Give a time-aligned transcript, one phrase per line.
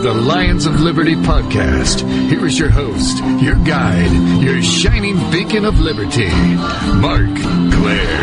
[0.00, 2.08] the Lions of Liberty podcast.
[2.30, 6.30] Here is your host, your guide, your shining beacon of liberty,
[6.94, 8.18] Marc Clair.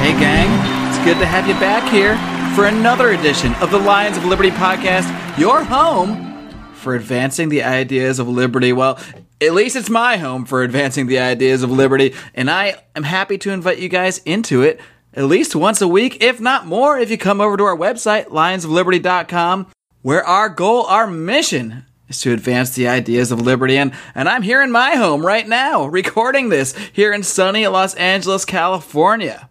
[0.00, 0.88] Hey, gang.
[0.88, 2.14] It's good to have you back here
[2.54, 5.08] for another edition of the Lions of Liberty podcast,
[5.38, 8.74] your home for advancing the ideas of liberty.
[8.74, 8.98] Well,
[9.40, 13.38] at least it's my home for advancing the ideas of liberty, and I am happy
[13.38, 14.78] to invite you guys into it
[15.14, 18.26] at least once a week, if not more, if you come over to our website,
[18.26, 19.68] lionsofliberty.com,
[20.02, 23.76] where our goal, our mission is to advance the ideas of liberty.
[23.78, 27.94] And, and I'm here in my home right now, recording this here in sunny Los
[27.94, 29.48] Angeles, California.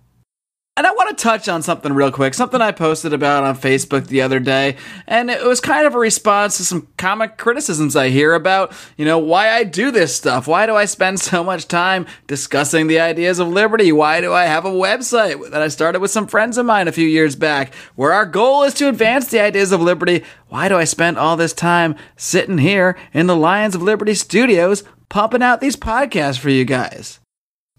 [0.76, 4.08] And I want to touch on something real quick, something I posted about on Facebook
[4.08, 4.77] the other day.
[5.05, 9.05] And it was kind of a response to some comic criticisms I hear about, you
[9.05, 10.48] know, why I do this stuff.
[10.48, 13.92] Why do I spend so much time discussing the ideas of liberty?
[13.92, 16.92] Why do I have a website that I started with some friends of mine a
[16.92, 20.23] few years back where our goal is to advance the ideas of liberty?
[20.48, 24.83] Why do I spend all this time sitting here in the Lions of Liberty studios
[25.08, 27.20] pumping out these podcasts for you guys?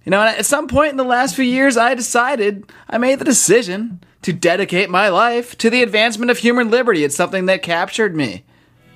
[0.05, 3.25] You know, at some point in the last few years, I decided, I made the
[3.25, 7.05] decision to dedicate my life to the advancement of human liberty.
[7.05, 8.45] It's something that captured me,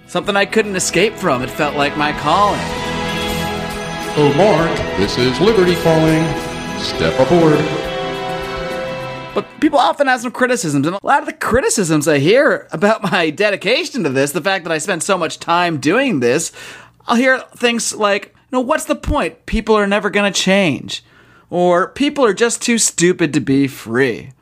[0.06, 1.42] something I couldn't escape from.
[1.42, 2.60] It felt like my calling.
[4.20, 6.24] Oh, Marc, this is Liberty calling.
[6.78, 7.58] Step aboard.
[9.34, 13.02] But people often have some criticisms, and a lot of the criticisms I hear about
[13.10, 16.52] my dedication to this, the fact that I spent so much time doing this,
[17.06, 19.46] I'll hear things like, no, what's the point?
[19.46, 21.04] People are never going to change.
[21.50, 24.32] Or people are just too stupid to be free.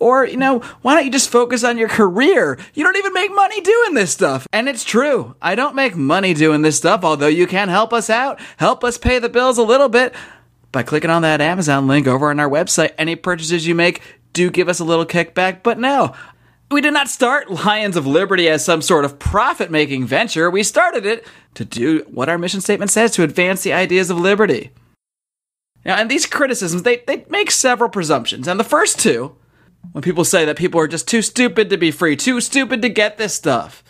[0.00, 2.58] Or, you know, why don't you just focus on your career?
[2.74, 4.46] You don't even make money doing this stuff.
[4.52, 5.34] And it's true.
[5.42, 8.96] I don't make money doing this stuff, although you can help us out, help us
[8.96, 10.14] pay the bills a little bit
[10.70, 12.92] by clicking on that Amazon link over on our website.
[12.96, 16.14] Any purchases you make do give us a little kickback, but no,
[16.70, 20.50] we did not start Lions of Liberty as some sort of profit making venture.
[20.50, 21.26] We started it
[21.58, 24.70] to do what our mission statement says to advance the ideas of liberty.
[25.84, 28.46] Now, and these criticisms, they, they make several presumptions.
[28.46, 29.34] And the first two,
[29.90, 32.88] when people say that people are just too stupid to be free, too stupid to
[32.88, 33.82] get this stuff,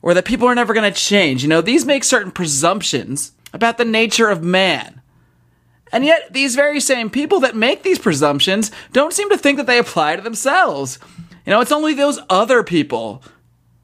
[0.00, 3.76] or that people are never going to change, you know, these make certain presumptions about
[3.76, 5.02] the nature of man.
[5.92, 9.66] And yet, these very same people that make these presumptions don't seem to think that
[9.66, 10.98] they apply to themselves.
[11.44, 13.22] You know, it's only those other people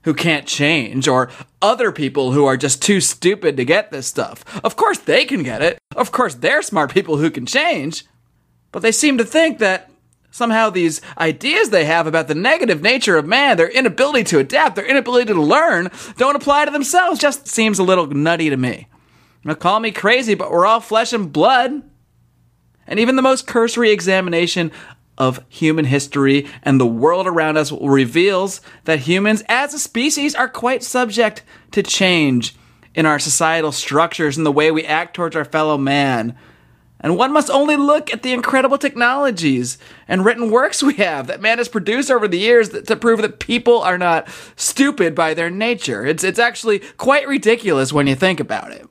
[0.04, 4.44] who can't change or other people who are just too stupid to get this stuff.
[4.64, 5.78] Of course, they can get it.
[5.96, 8.04] Of course, they're smart people who can change.
[8.70, 9.90] But they seem to think that
[10.30, 14.76] somehow these ideas they have about the negative nature of man, their inability to adapt,
[14.76, 17.18] their inability to learn, don't apply to themselves.
[17.20, 18.88] Just seems a little nutty to me.
[19.44, 21.82] Now, call me crazy, but we're all flesh and blood.
[22.86, 24.72] And even the most cursory examination
[25.16, 30.48] of human history and the world around us reveals that humans as a species are
[30.48, 32.56] quite subject to change
[32.94, 36.36] in our societal structures and the way we act towards our fellow man.
[37.00, 39.76] And one must only look at the incredible technologies
[40.08, 43.40] and written works we have that man has produced over the years to prove that
[43.40, 46.06] people are not stupid by their nature.
[46.06, 48.88] It's, it's actually quite ridiculous when you think about it.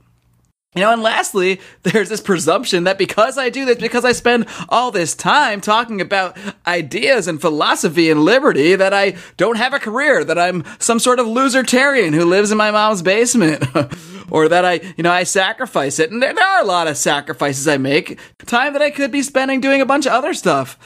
[0.75, 4.47] You know, and lastly, there's this presumption that because I do this, because I spend
[4.69, 9.79] all this time talking about ideas and philosophy and liberty, that I don't have a
[9.79, 13.63] career, that I'm some sort of losertarian who lives in my mom's basement,
[14.31, 16.11] or that I, you know, I sacrifice it.
[16.11, 19.23] And there, there are a lot of sacrifices I make, time that I could be
[19.23, 20.77] spending doing a bunch of other stuff.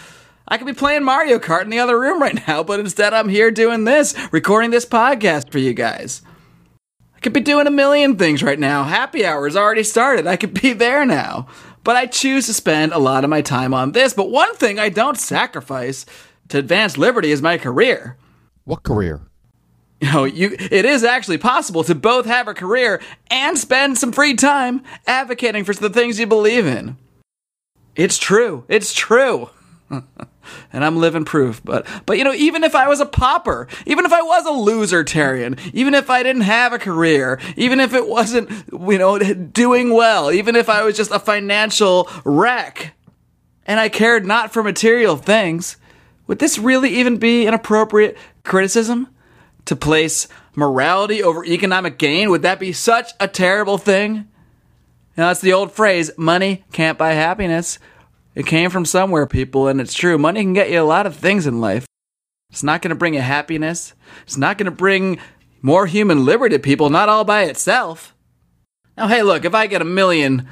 [0.48, 3.30] I could be playing Mario Kart in the other room right now, but instead I'm
[3.30, 6.22] here doing this, recording this podcast for you guys.
[7.18, 8.84] I could be doing a million things right now.
[8.84, 10.28] Happy hour hour's already started.
[10.28, 11.48] I could be there now.
[11.84, 14.14] But I choose to spend a lot of my time on this.
[14.14, 16.06] But one thing I don't sacrifice
[16.50, 18.18] to advance liberty is my career.
[18.66, 19.22] What career?
[20.00, 23.02] You know, you it is actually possible to both have a career
[23.32, 26.98] and spend some free time advocating for the things you believe in.
[27.96, 28.64] It's true.
[28.68, 29.50] It's true.
[30.74, 31.62] and I'm living proof.
[31.64, 34.52] But but you know, even if I was a pauper, even if I was a
[34.52, 39.20] loser losertarian, even if I didn't have a career, even if it wasn't you know
[39.20, 42.94] doing well, even if I was just a financial wreck,
[43.66, 45.78] and I cared not for material things,
[46.28, 49.08] would this really even be an appropriate criticism
[49.66, 52.30] to place morality over economic gain?
[52.30, 54.28] Would that be such a terrible thing?
[55.16, 57.80] Now, that's the old phrase, money can't buy happiness.
[58.38, 60.16] It came from somewhere, people, and it's true.
[60.16, 61.88] Money can get you a lot of things in life.
[62.52, 63.96] It's not going to bring you happiness.
[64.22, 65.18] It's not going to bring
[65.64, 68.16] more human liberty to people, not all by itself.
[68.96, 70.48] Now, hey, look, if I get a million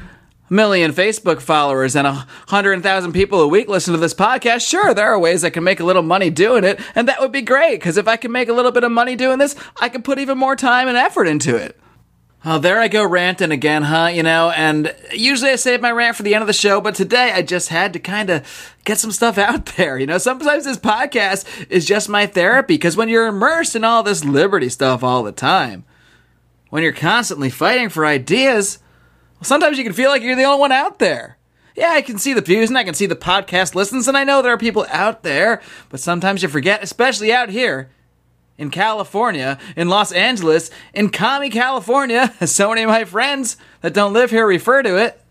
[0.49, 4.95] million Facebook followers and a hundred thousand people a week listen to this podcast, sure,
[4.95, 7.43] there are ways I can make a little money doing it, and that would be
[7.43, 10.01] great, because if I can make a little bit of money doing this, I can
[10.01, 11.79] put even more time and effort into it.
[12.47, 14.05] Oh, there I go ranting again, huh?
[14.13, 16.93] You know, and usually I save my rant for the end of the show, but
[16.93, 19.97] today I just had to kind of get some stuff out there.
[19.97, 24.03] You know, sometimes this podcast is just my therapy because when you're immersed in all
[24.03, 25.85] this liberty stuff all the time,
[26.69, 28.77] when you're constantly fighting for ideas,
[29.37, 31.39] well, sometimes you can feel like you're the only one out there.
[31.75, 34.23] Yeah, I can see the views and I can see the podcast listens, and I
[34.23, 37.89] know there are people out there, but sometimes you forget, especially out here,
[38.57, 43.93] in California, in Los Angeles, in Commie, California, as so many of my friends that
[43.93, 45.21] don't live here refer to it.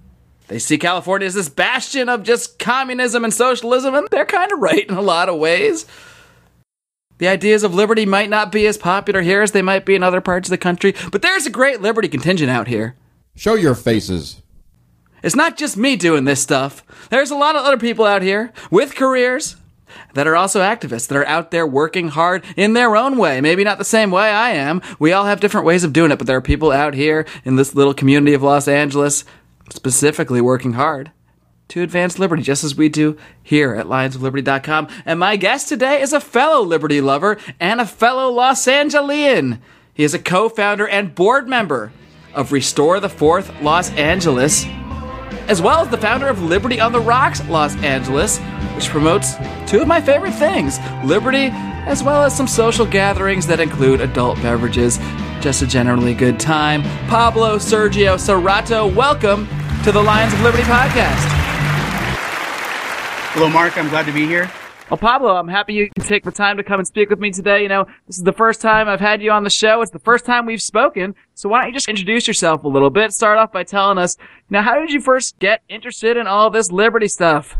[0.48, 4.58] They see California as this bastion of just communism and socialism, and they're kind of
[4.58, 5.86] right in a lot of ways.
[7.18, 10.02] The ideas of liberty might not be as popular here as they might be in
[10.02, 12.96] other parts of the country, but there's a great liberty contingent out here.
[13.36, 14.42] Show your faces.
[15.22, 16.84] It's not just me doing this stuff.
[17.08, 19.56] There's a lot of other people out here with careers,
[20.14, 23.40] that are also activists that are out there working hard in their own way.
[23.40, 24.82] Maybe not the same way I am.
[24.98, 27.56] We all have different ways of doing it, but there are people out here in
[27.56, 29.24] this little community of Los Angeles
[29.70, 31.10] specifically working hard
[31.68, 34.88] to advance liberty, just as we do here at lionsofliberty.com.
[35.06, 39.60] And my guest today is a fellow liberty lover and a fellow Los Angelian.
[39.94, 41.92] He is a co-founder and board member
[42.34, 44.66] of Restore the Fourth Los Angeles,
[45.48, 48.38] as well as the founder of Liberty on the Rocks Los Angeles,
[48.74, 49.34] which promotes
[49.66, 51.50] two of my favorite things liberty,
[51.86, 54.98] as well as some social gatherings that include adult beverages.
[55.40, 56.82] Just a generally good time.
[57.08, 59.46] Pablo Sergio Serrato, welcome
[59.84, 61.20] to the Lions of Liberty podcast.
[63.34, 63.76] Hello, Marc.
[63.76, 64.50] I'm glad to be here.
[64.90, 67.30] Well, Pablo, I'm happy you can take the time to come and speak with me
[67.30, 67.62] today.
[67.62, 69.80] You know, this is the first time I've had you on the show.
[69.80, 71.14] It's the first time we've spoken.
[71.34, 73.12] So why don't you just introduce yourself a little bit?
[73.12, 74.18] Start off by telling us,
[74.50, 77.56] now, how did you first get interested in all this liberty stuff?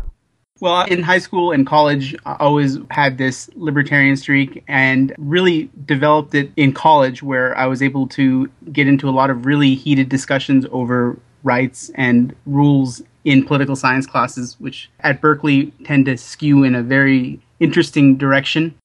[0.61, 6.35] Well, in high school and college, I always had this libertarian streak and really developed
[6.35, 10.09] it in college where I was able to get into a lot of really heated
[10.09, 16.63] discussions over rights and rules in political science classes, which at Berkeley tend to skew
[16.63, 18.75] in a very interesting direction.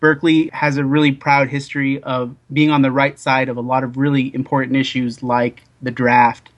[0.00, 3.82] Berkeley has a really proud history of being on the right side of a lot
[3.82, 6.50] of really important issues like the draft,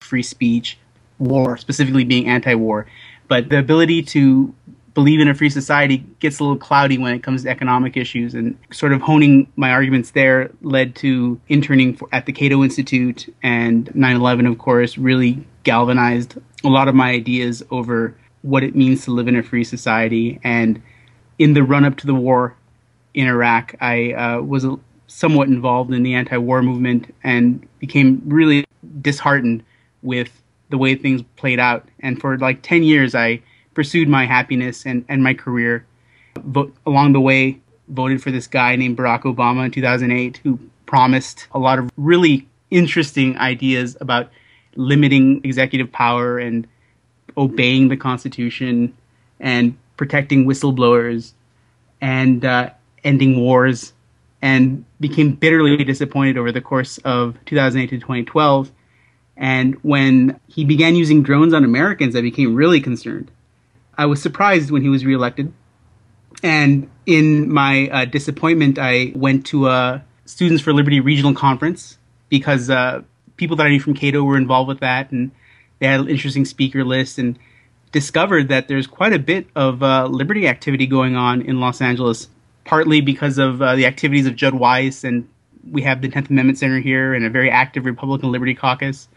[0.00, 0.78] free speech,
[1.18, 2.86] war, specifically being anti war.
[3.26, 4.54] But the ability to
[4.94, 8.34] believe in a free society gets a little cloudy when it comes to economic issues.
[8.34, 13.32] And sort of honing my arguments there led to interning for, at the Cato Institute
[13.42, 18.74] and 9 11, of course, really galvanized a lot of my ideas over what it
[18.74, 20.40] means to live in a free society.
[20.42, 20.82] And
[21.38, 22.56] in the run up to the war
[23.14, 24.66] in Iraq, I uh, was
[25.06, 28.64] somewhat involved in the anti war movement and became really
[29.00, 29.62] disheartened
[30.02, 31.88] with the way things played out.
[32.00, 33.42] And for like 10 years, I
[33.74, 35.84] pursued my happiness and, and my career.
[36.44, 41.48] But along the way, voted for this guy named Barack Obama in 2008 who promised
[41.52, 44.30] a lot of really interesting ideas about
[44.76, 46.66] limiting executive power and
[47.36, 48.94] obeying the Constitution
[49.38, 51.32] and protecting whistleblowers
[52.00, 52.70] and uh,
[53.04, 53.92] ending wars
[54.42, 58.70] and became bitterly disappointed over the course of 2008 to 2012
[59.40, 63.30] and when he began using drones on Americans, I became really concerned.
[63.96, 65.50] I was surprised when he was reelected.
[66.42, 71.98] And in my uh, disappointment, I went to a Students for Liberty regional conference
[72.28, 73.02] because uh,
[73.40, 75.30] people that I knew from Cato were involved with that, and
[75.78, 77.38] they had an interesting speaker list, and
[77.90, 82.28] discovered that there's quite a bit of uh, liberty activity going on in Los Angeles,
[82.64, 85.26] partly because of uh, the activities of Judd Weiss, and
[85.72, 89.08] we have the 10th Amendment Center here and a very active Republican Liberty Caucus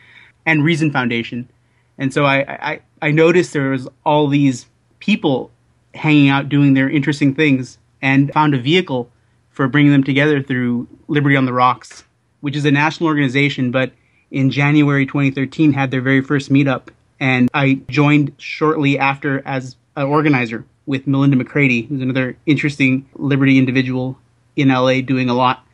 [0.45, 1.49] and Reason Foundation.
[1.97, 4.65] And so I, I, I noticed there was all these
[4.99, 5.51] people
[5.93, 9.09] hanging out doing their interesting things and found a vehicle
[9.51, 12.05] for bringing them together through Liberty on the Rocks,
[12.39, 13.91] which is a national organization, but
[14.33, 16.89] in January 2013 had their very first meetup.
[17.19, 23.57] And I joined shortly after as an organizer with Melinda McCready, who's another interesting liberty
[23.57, 24.17] individual
[24.57, 25.65] in LA doing a lot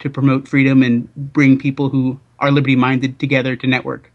[0.00, 4.12] to promote freedom and bring people who are liberty minded together to network.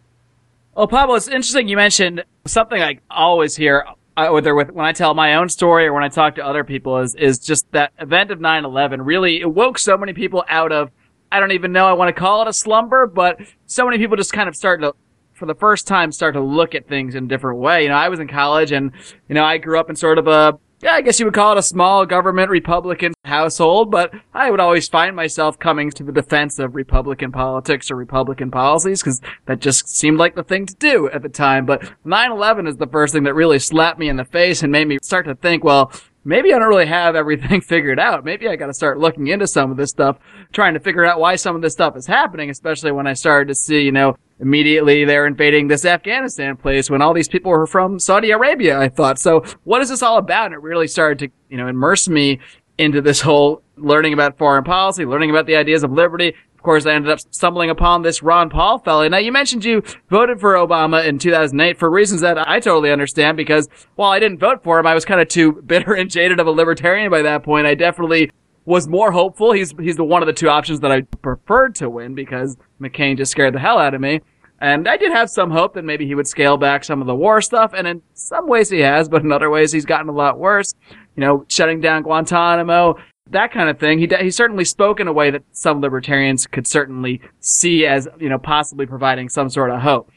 [0.76, 3.86] Well, Pablo, it's interesting you mentioned something I always hear,
[4.18, 6.64] uh, whether with when I tell my own story or when I talk to other
[6.64, 10.72] people, is is just that event of 9/11 really it woke so many people out
[10.72, 10.92] of
[11.34, 14.16] I don't even know I want to call it a slumber, but so many people
[14.16, 14.94] just kind of start to
[15.34, 17.82] for the first time start to look at things in a different way.
[17.82, 18.92] You know, I was in college and
[19.28, 21.54] you know I grew up in sort of a yeah, I guess you would call
[21.54, 26.12] it a small government Republican household, but I would always find myself coming to the
[26.12, 30.76] defense of Republican politics or Republican policies because that just seemed like the thing to
[30.76, 31.66] do at the time.
[31.66, 34.90] But 9-11 is the first thing that really slapped me in the face and made
[34.90, 35.90] me start to think, well,
[36.24, 38.24] maybe I don't really have everything figured out.
[38.24, 40.18] Maybe I got to start looking into some of this stuff,
[40.52, 43.48] trying to figure out why some of this stuff is happening, especially when I started
[43.50, 47.68] to see, you know, immediately they're invading this Afghanistan place when all these people were
[47.68, 49.20] from Saudi Arabia, I thought.
[49.20, 50.48] So what is this all about?
[50.48, 52.40] And it really started to, you know, immerse me
[52.78, 56.34] into this whole learning about foreign policy, learning about the ideas of liberty.
[56.64, 59.06] Of course, I ended up stumbling upon this Ron Paul fellow.
[59.10, 63.36] Now, you mentioned you voted for Obama in 2008 for reasons that I totally understand
[63.36, 66.40] because while I didn't vote for him, I was kind of too bitter and jaded
[66.40, 67.68] of a libertarian by that point.
[67.68, 68.32] I definitely
[68.64, 69.52] was more hopeful.
[69.52, 73.18] He's, he's the one of the two options that I preferred to win because McCain
[73.18, 74.22] just scared the hell out of me.
[74.62, 77.16] And I did have some hope that maybe he would scale back some of the
[77.16, 80.14] war stuff, and in some ways he has, but in other ways he's gotten a
[80.14, 80.74] lot worse.
[81.18, 82.96] You know, shutting down Guantanamo,
[83.30, 84.00] that kind of thing.
[84.00, 88.30] He he certainly spoke in a way that some libertarians could certainly see as you
[88.30, 90.12] know possibly providing some sort of hope.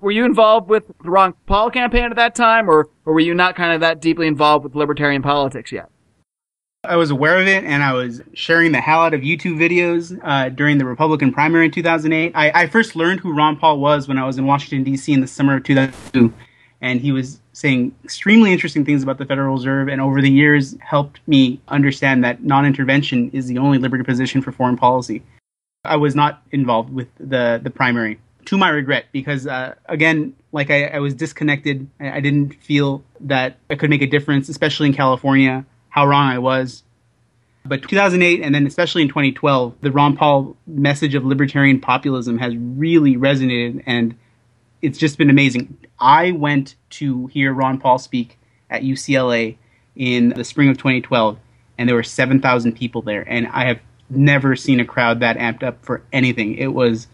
[0.00, 3.34] Were you involved with the Ron Paul campaign at that time, or or were you
[3.34, 5.88] not kind of that deeply involved with libertarian politics yet?
[6.84, 10.18] I was aware of it, and I was sharing the hell out of YouTube videos
[10.24, 12.32] uh, during the Republican primary in 2008.
[12.34, 15.12] I, I, first learned who Ron Paul was when I was in Washington D.C.
[15.12, 16.34] in the summer of 2002,
[16.82, 20.76] and he was saying extremely interesting things about the Federal Reserve, and over the years
[20.80, 25.22] helped me understand that non-intervention is the only liberty position for foreign policy.
[25.84, 30.70] I was not involved with the the primary, to my regret, because uh, again, like
[30.70, 31.88] I, I was disconnected.
[32.00, 36.28] I, I didn't feel that I could make a difference, especially in California how wrong
[36.28, 36.82] I was.
[37.64, 42.56] But 2008 and then especially in 2012, the Ron Paul message of libertarian populism has
[42.56, 44.16] really resonated and
[44.82, 45.78] it's just been amazing.
[45.98, 49.56] I went to hear Ron Paul speak at UCLA
[49.94, 51.38] in the spring of 2012
[51.78, 55.62] and there were 7,000 people there and I have never seen a crowd that amped
[55.62, 56.56] up for anything.
[56.56, 57.06] It was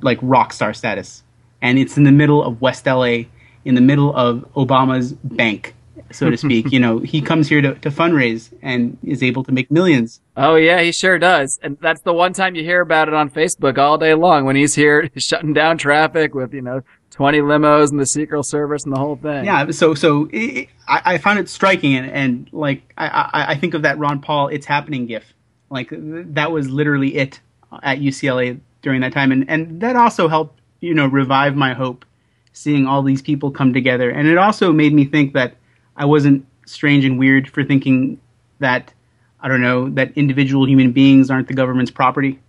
[0.00, 1.22] like rock star status.
[1.60, 3.24] And it's in the middle of West LA,
[3.64, 5.74] in the middle of Obama's bank
[6.10, 6.66] so to speak.
[6.72, 10.20] you know, he comes here to, to fundraise and is able to make millions.
[10.36, 11.58] Oh yeah, he sure does.
[11.62, 14.56] And that's the one time you hear about it on Facebook all day long when
[14.56, 16.82] he's here shutting down traffic with, you know,
[17.22, 19.44] 20 limos and the Secret Service and the whole thing.
[19.44, 19.70] Yeah.
[19.70, 23.74] So, so it, I, I found it striking and, and like, I, I, I think
[23.74, 25.32] of that Ron Paul, it's happening gif.
[25.70, 27.40] Like that was literally it
[27.82, 29.30] at UCLA during that time.
[29.30, 32.04] And, and that also helped, you know, revive my hope
[32.52, 34.10] seeing all these people come together.
[34.10, 35.54] And it also made me think that
[35.96, 38.20] I wasn't strange and weird for thinking
[38.58, 38.92] that
[39.40, 42.40] I don't know that individual human beings aren't the government's property,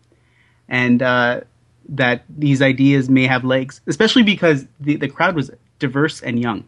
[0.68, 1.42] and uh,
[1.90, 6.64] that these ideas may have legs, especially because the the crowd was diverse and young,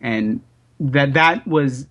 [0.00, 0.40] and
[0.80, 1.86] that that was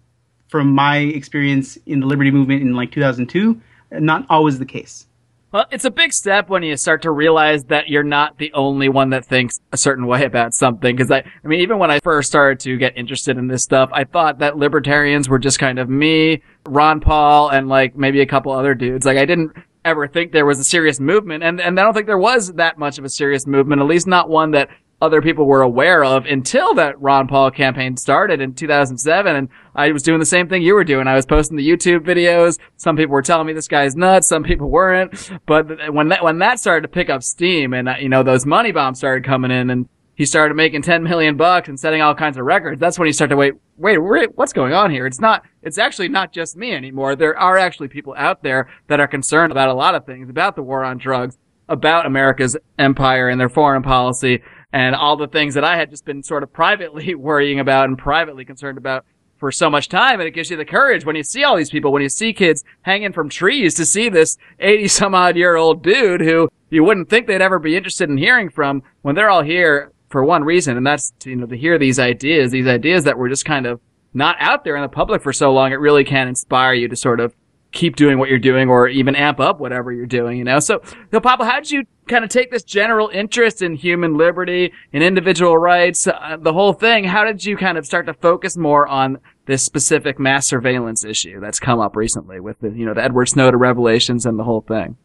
[0.48, 3.60] from my experience in the liberty movement in like 2002
[3.92, 5.08] not always the case
[5.54, 8.90] well, it's a big step when you start to realize that you're not the only
[8.90, 10.98] one that thinks a certain way about something.
[10.98, 13.92] Cause I, I mean, even when I first started to get interested in this stuff,
[13.94, 18.26] I thought that libertarians were just kind of me, Ron Paul, and like maybe a
[18.26, 19.06] couple other dudes.
[19.06, 21.44] Like I didn't ever think there was a serious movement.
[21.44, 24.08] And, and I don't think there was that much of a serious movement, at least
[24.08, 24.70] not one that
[25.02, 29.36] other people were aware of until that Ron Paul campaign started in 2007.
[29.36, 31.08] And I was doing the same thing you were doing.
[31.08, 32.58] I was posting the YouTube videos.
[32.78, 34.30] Some people were telling me this guy's nuts.
[34.30, 35.30] Some people weren't.
[35.46, 38.72] But when that, when that started to pick up steam and, you know, those money
[38.72, 42.38] bombs started coming in and he started making 10 million bucks and setting all kinds
[42.38, 45.08] of records, that's when he started to wait, wait, wait, what's going on here?
[45.08, 47.16] It's not, it's actually not just me anymore.
[47.16, 50.56] There are actually people out there that are concerned about a lot of things, about
[50.56, 51.38] the war on drugs,
[51.70, 54.42] about America's empire and their foreign policy
[54.72, 57.98] and all the things that I had just been sort of privately worrying about and
[57.98, 59.06] privately concerned about
[59.38, 60.20] for so much time.
[60.20, 62.34] And it gives you the courage when you see all these people, when you see
[62.34, 66.84] kids hanging from trees to see this 80 some odd year old dude who you
[66.84, 70.44] wouldn't think they'd ever be interested in hearing from when they're all here for one
[70.44, 70.78] reason.
[70.78, 73.66] And that's, to, you know, to hear these ideas, these ideas that were just kind
[73.66, 73.82] of
[74.14, 75.72] not out there in the public for so long.
[75.72, 77.36] It really can inspire you to sort of
[77.72, 80.60] keep doing what you're doing or even amp up whatever you're doing, you know?
[80.60, 84.72] So, so Pablo, how did you kind of take this general interest in human liberty
[84.94, 87.06] and individual rights, uh, the whole thing?
[87.06, 89.18] How did you kind of start to focus more on
[89.48, 93.26] this specific mass surveillance issue that's come up recently with the, you know, the Edward
[93.30, 94.96] Snowden revelations and the whole thing?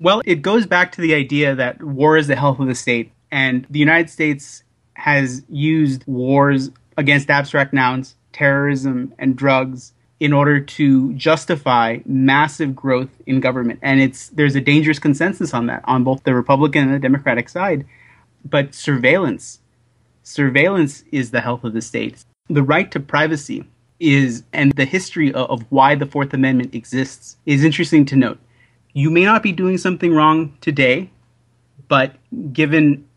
[0.00, 3.12] Well, it goes back to the idea that war is the health of the state
[3.30, 4.62] and the United States
[4.94, 13.10] has used wars against abstract nouns, terrorism and drugs in order to justify massive growth
[13.26, 13.78] in government.
[13.82, 17.48] And it's there's a dangerous consensus on that on both the Republican and the Democratic
[17.48, 17.86] side.
[18.44, 19.60] But surveillance,
[20.22, 22.24] surveillance is the health of the state.
[22.48, 23.64] The right to privacy
[24.00, 28.38] is, and the history of, of why the Fourth Amendment exists is interesting to note.
[28.94, 31.10] You may not be doing something wrong today,
[31.88, 32.14] but
[32.52, 33.07] given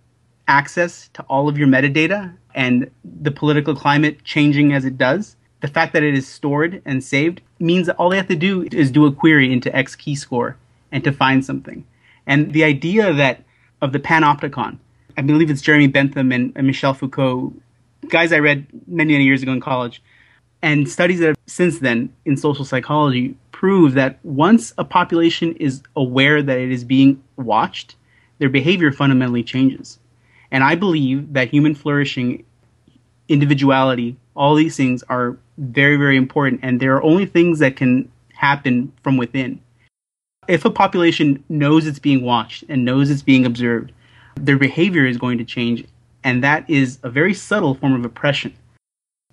[0.48, 5.68] access to all of your metadata and the political climate changing as it does, the
[5.68, 8.92] fact that it is stored and saved means that all they have to do is
[8.92, 10.56] do a query into XKeyscore
[10.92, 11.86] and to find something.
[12.26, 13.44] And the idea that
[13.82, 14.78] of the panopticon,
[15.18, 17.54] I believe it's Jeremy Bentham and, and Michel Foucault,
[18.10, 20.02] guys I read many, many years ago in college,
[20.62, 25.82] and studies that have since then in social psychology prove that once a population is
[25.96, 27.96] aware that it is being watched,
[28.40, 30.00] their behavior fundamentally changes.
[30.52, 32.44] And I believe that human flourishing,
[33.28, 36.60] individuality, all these things are very, very important.
[36.64, 39.62] And there are only things that can happen from within.
[40.48, 43.92] If a population knows it's being watched and knows it's being observed,
[44.36, 45.86] their behavior is going to change.
[46.24, 48.54] And that is a very subtle form of oppression.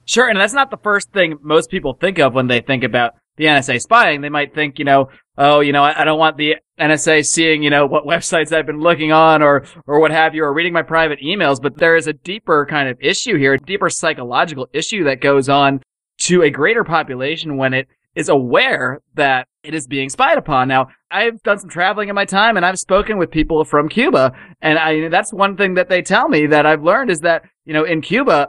[0.04, 3.16] Sure, and that's not the first thing most people think of when they think about
[3.38, 4.20] the NSA spying.
[4.20, 7.62] They might think, you know, oh, you know, I, I, don't want the NSA seeing,
[7.62, 10.72] you know, what websites I've been looking on or, or what have you, or reading
[10.72, 11.62] my private emails.
[11.62, 15.48] But there is a deeper kind of issue here, a deeper psychological issue that goes
[15.48, 15.80] on
[16.22, 20.66] to a greater population when it is aware that it is being spied upon.
[20.66, 24.32] Now, I've done some traveling in my time and I've spoken with people from Cuba.
[24.60, 27.72] And I, that's one thing that they tell me that I've learned is that, you
[27.72, 28.48] know, in Cuba,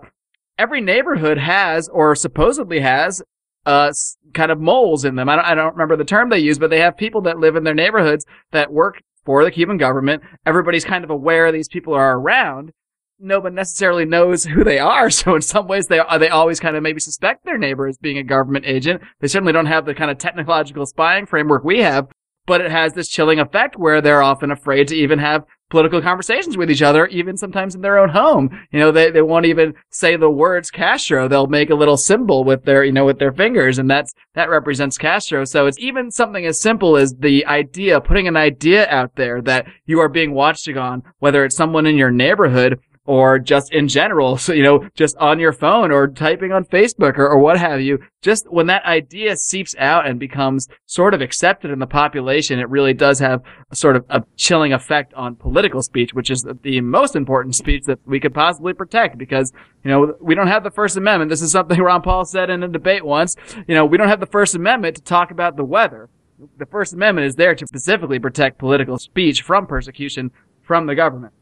[0.58, 3.22] every neighborhood has or supposedly has
[3.66, 3.92] uh,
[4.34, 5.30] kind of moles in them.
[5.30, 7.56] I don't, I don't remember the term they use, but they have people that live
[7.56, 10.24] in their neighborhoods that work for the Cuban government.
[10.46, 12.72] Everybody's kind of aware these people are around.
[13.20, 15.10] No one necessarily knows who they are.
[15.12, 18.18] So in some ways, they they always kind of maybe suspect their neighbor as being
[18.18, 19.02] a government agent.
[19.20, 22.08] They certainly don't have the kind of technological spying framework we have,
[22.46, 26.58] but it has this chilling effect where they're often afraid to even have political conversations
[26.58, 28.50] with each other, even sometimes in their own home.
[28.72, 31.28] You know, they, they won't even say the words Castro.
[31.28, 34.50] They'll make a little symbol with their, you know, with their fingers and that's, that
[34.50, 35.46] represents Castro.
[35.46, 39.66] So it's even something as simple as the idea, putting an idea out there that
[39.86, 42.80] you are being watched on, whether it's someone in your neighborhood
[43.10, 44.38] or just in general.
[44.50, 47.82] So, you know, just on your phone or typing on Facebook or, or, what have
[47.82, 48.00] you.
[48.22, 52.70] Just when that idea seeps out and becomes sort of accepted in the population, it
[52.70, 53.42] really does have
[53.72, 57.84] a sort of a chilling effect on political speech, which is the most important speech
[57.86, 59.52] that we could possibly protect because,
[59.84, 61.30] you know, we don't have the First Amendment.
[61.30, 63.36] This is something Ron Paul said in a debate once.
[63.68, 66.10] You know, we don't have the First Amendment to talk about the weather.
[66.58, 71.34] The First Amendment is there to specifically protect political speech from persecution from the government.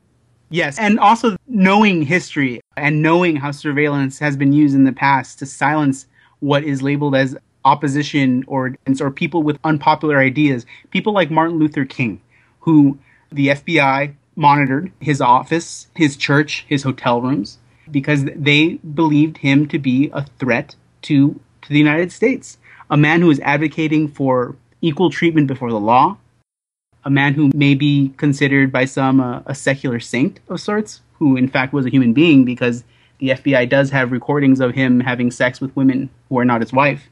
[0.50, 5.40] Yes, and also knowing history and knowing how surveillance has been used in the past
[5.40, 6.08] to silence
[6.40, 10.66] what is labeled as opposition or or people with unpopular ideas.
[10.92, 12.22] People like Martin Luther King,
[12.62, 12.98] who
[13.32, 17.58] the FBI monitored his office, his church, his hotel rooms
[17.92, 22.58] because they believed him to be a threat to to the United States.
[22.90, 26.18] A man who was advocating for equal treatment before the law,
[27.08, 31.38] a man who may be considered by some uh, a secular saint of sorts, who
[31.38, 32.84] in fact was a human being because
[33.20, 36.74] the FBI does have recordings of him having sex with women who are not his
[36.74, 37.08] wife.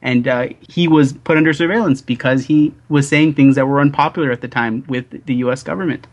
[0.00, 4.30] And uh, he was put under surveillance because he was saying things that were unpopular
[4.30, 6.06] at the time with the US government.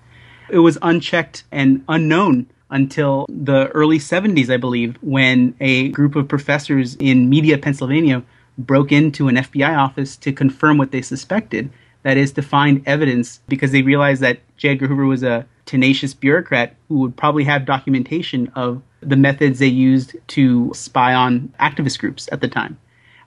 [0.50, 6.28] It was unchecked and unknown until the early 70s, I believe, when a group of
[6.28, 8.24] professors in Media, Pennsylvania
[8.58, 11.70] broke into an FBI office to confirm what they suspected
[12.04, 14.70] that is to find evidence because they realized that J.
[14.70, 19.68] Edgar Hoover was a tenacious bureaucrat who would probably have documentation of the methods they
[19.68, 22.78] used to spy on activist groups at the time.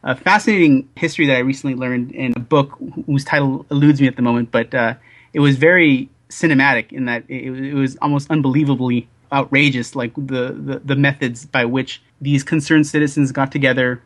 [0.02, 4.16] A fascinating history that I recently learned in a book whose title eludes me at
[4.16, 4.94] the moment, but uh,
[5.32, 10.82] it was very cinematic in that it, it was almost unbelievably outrageous, like the, the,
[10.84, 14.02] the methods by which these concerned citizens got together,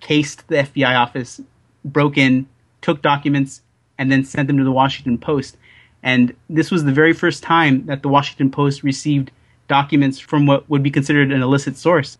[0.00, 1.40] cased the FBI office,
[1.84, 2.48] broke in,
[2.82, 3.62] took documents,
[3.98, 5.56] and then sent them to the Washington Post.
[6.02, 9.30] And this was the very first time that the Washington Post received
[9.68, 12.18] documents from what would be considered an illicit source.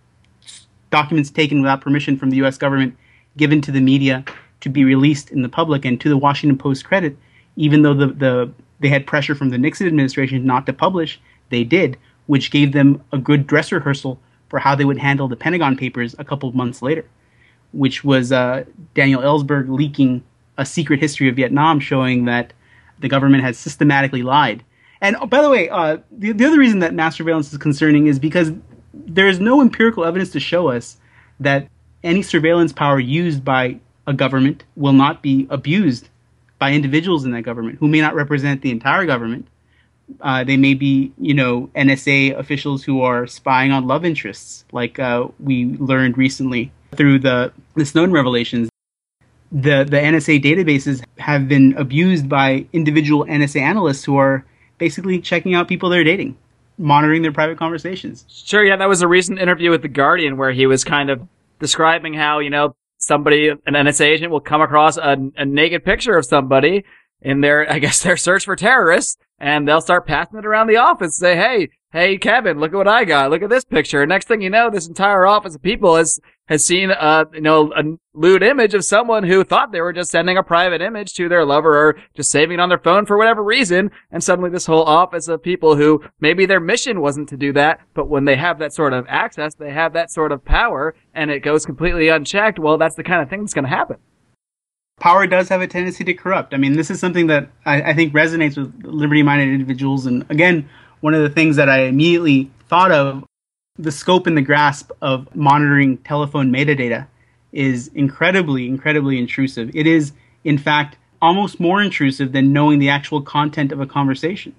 [0.91, 2.97] Documents taken without permission from the US government,
[3.37, 4.25] given to the media
[4.61, 5.85] to be released in the public.
[5.85, 7.17] And to the Washington Post credit,
[7.57, 11.65] even though the, the they had pressure from the Nixon administration not to publish, they
[11.65, 15.77] did, which gave them a good dress rehearsal for how they would handle the Pentagon
[15.77, 17.05] Papers a couple of months later,
[17.73, 20.23] which was uh, Daniel Ellsberg leaking
[20.59, 22.53] a secret history of Vietnam showing that
[22.99, 24.65] the government has systematically lied.
[25.01, 28.07] And oh, by the way, uh, the, the other reason that mass surveillance is concerning
[28.07, 28.53] is because
[28.95, 30.97] there is no empirical evidence to show us
[31.41, 31.69] that
[32.03, 36.09] any surveillance power used by a government will not be abused
[36.59, 39.47] by individuals in that government who may not represent the entire government.
[40.21, 44.99] Uh, they may be, you know, NSA officials who are spying on love interests, like
[44.99, 48.71] uh, we learned recently through the, the Snowden revelations,
[49.53, 54.45] the, the NSA databases have been abused by individual NSA analysts who are
[54.79, 56.37] basically checking out people they're dating,
[56.79, 58.25] monitoring their private conversations.
[58.29, 61.27] Sure, yeah, that was a recent interview with The Guardian where he was kind of
[61.61, 66.17] describing how, you know, somebody, an NSA agent will come across a, a naked picture
[66.17, 66.85] of somebody
[67.21, 70.77] in their, I guess, their search for terrorists, and they'll start passing it around the
[70.77, 73.31] office, say, hey, hey, Kevin, look at what I got.
[73.31, 74.05] Look at this picture.
[74.07, 77.73] next thing you know, this entire office of people has, has seen, uh, you know,
[77.73, 77.83] a
[78.15, 81.45] lewd image of someone who thought they were just sending a private image to their
[81.45, 83.91] lover or just saving it on their phone for whatever reason.
[84.11, 87.81] And suddenly this whole office of people who maybe their mission wasn't to do that,
[87.95, 91.31] but when they have that sort of access, they have that sort of power and
[91.31, 92.59] it goes completely unchecked.
[92.59, 93.99] Well, that's the kind of thing that's going to happen
[94.99, 96.55] power does have a tendency to corrupt.
[96.55, 100.07] I mean, this is something that I, I think resonates with liberty minded individuals.
[100.07, 100.69] And again,
[101.01, 103.25] one of the things that I immediately thought of
[103.79, 107.07] the scope and the grasp of monitoring telephone metadata
[107.53, 109.71] is incredibly, incredibly intrusive.
[109.75, 110.13] It is,
[110.45, 114.55] in fact, almost more intrusive than knowing the actual content of a conversation.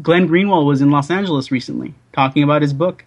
[0.00, 3.04] Glenn Greenwald was in Los Angeles recently talking about his book.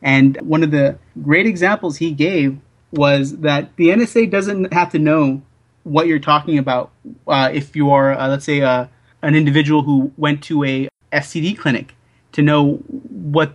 [0.00, 2.58] And one of the great examples he gave
[2.92, 5.42] was that the NSA doesn't have to know
[5.82, 6.90] what you're talking about
[7.26, 8.86] uh, if you are, uh, let's say, uh,
[9.22, 11.94] an individual who went to a STD clinic
[12.32, 13.54] to know what.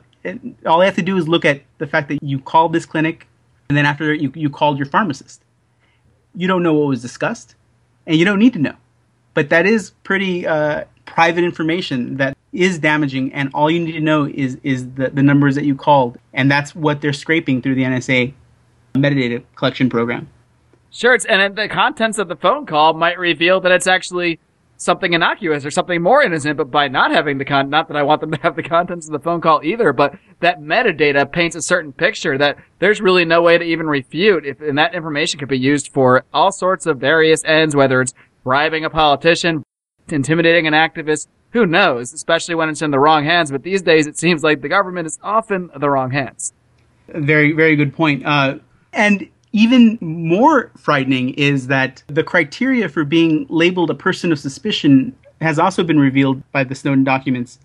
[0.66, 3.28] All they have to do is look at the fact that you called this clinic,
[3.70, 5.42] and then after you you called your pharmacist.
[6.36, 7.56] You don't know what was discussed,
[8.08, 8.76] and you don't need to know.
[9.34, 14.00] But that is pretty uh, private information that is damaging, and all you need to
[14.00, 17.76] know is is the, the numbers that you called, and that's what they're scraping through
[17.76, 18.34] the NSA
[18.94, 20.30] metadata collection program.
[20.92, 24.40] Sure, and the contents of the phone call might reveal that it's actually
[24.84, 28.04] something innocuous or something more innocent, but by not having the con, not that I
[28.04, 31.56] want them to have the contents of the phone call either, but that metadata paints
[31.56, 35.40] a certain picture that there's really no way to even refute if, and that information
[35.40, 39.64] could be used for all sorts of various ends, whether it's bribing a politician,
[40.10, 43.52] intimidating an activist, who knows, especially when it's in the wrong hands.
[43.52, 46.52] But these days it seems like the government is often the wrong hands.
[47.08, 48.26] Very, very good point.
[48.26, 48.58] Uh,
[48.92, 55.16] and even more frightening is that the criteria for being labeled a person of suspicion
[55.42, 57.60] has also been revealed by the Snowden documents.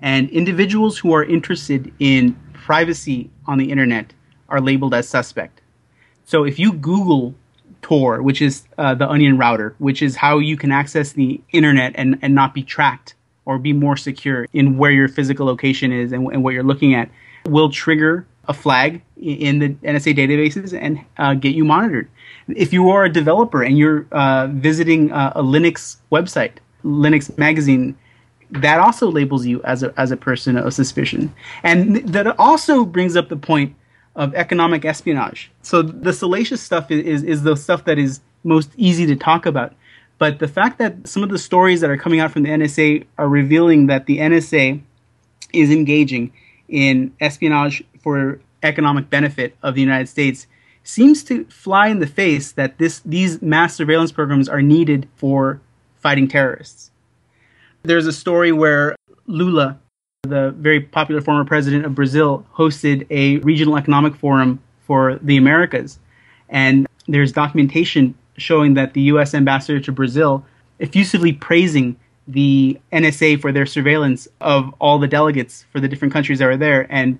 [0.00, 4.12] And individuals who are interested in privacy on the internet
[4.48, 5.60] are labeled as suspect.
[6.24, 7.34] So if you Google
[7.82, 11.92] Tor, which is uh, the onion router, which is how you can access the internet
[11.94, 13.14] and, and not be tracked
[13.44, 16.94] or be more secure in where your physical location is and, and what you're looking
[16.94, 17.08] at,
[17.46, 22.08] will trigger a flag in the NSA databases and uh, get you monitored.
[22.48, 27.96] If you are a developer and you're uh, visiting uh, a Linux website, Linux magazine,
[28.50, 31.32] that also labels you as a as a person of suspicion,
[31.62, 33.76] and that also brings up the point
[34.16, 35.52] of economic espionage.
[35.62, 39.46] So the salacious stuff is, is, is the stuff that is most easy to talk
[39.46, 39.72] about.
[40.18, 43.06] But the fact that some of the stories that are coming out from the NSA
[43.16, 44.82] are revealing that the NSA
[45.52, 46.32] is engaging
[46.68, 50.46] in espionage for economic benefit of the United States
[50.82, 55.60] seems to fly in the face that this these mass surveillance programs are needed for
[55.96, 56.90] fighting terrorists.
[57.82, 59.78] There's a story where Lula,
[60.22, 65.98] the very popular former president of Brazil, hosted a regional economic forum for the Americas.
[66.48, 70.44] And there's documentation showing that the US ambassador to Brazil
[70.78, 76.38] effusively praising the NSA for their surveillance of all the delegates for the different countries
[76.38, 77.18] that were there and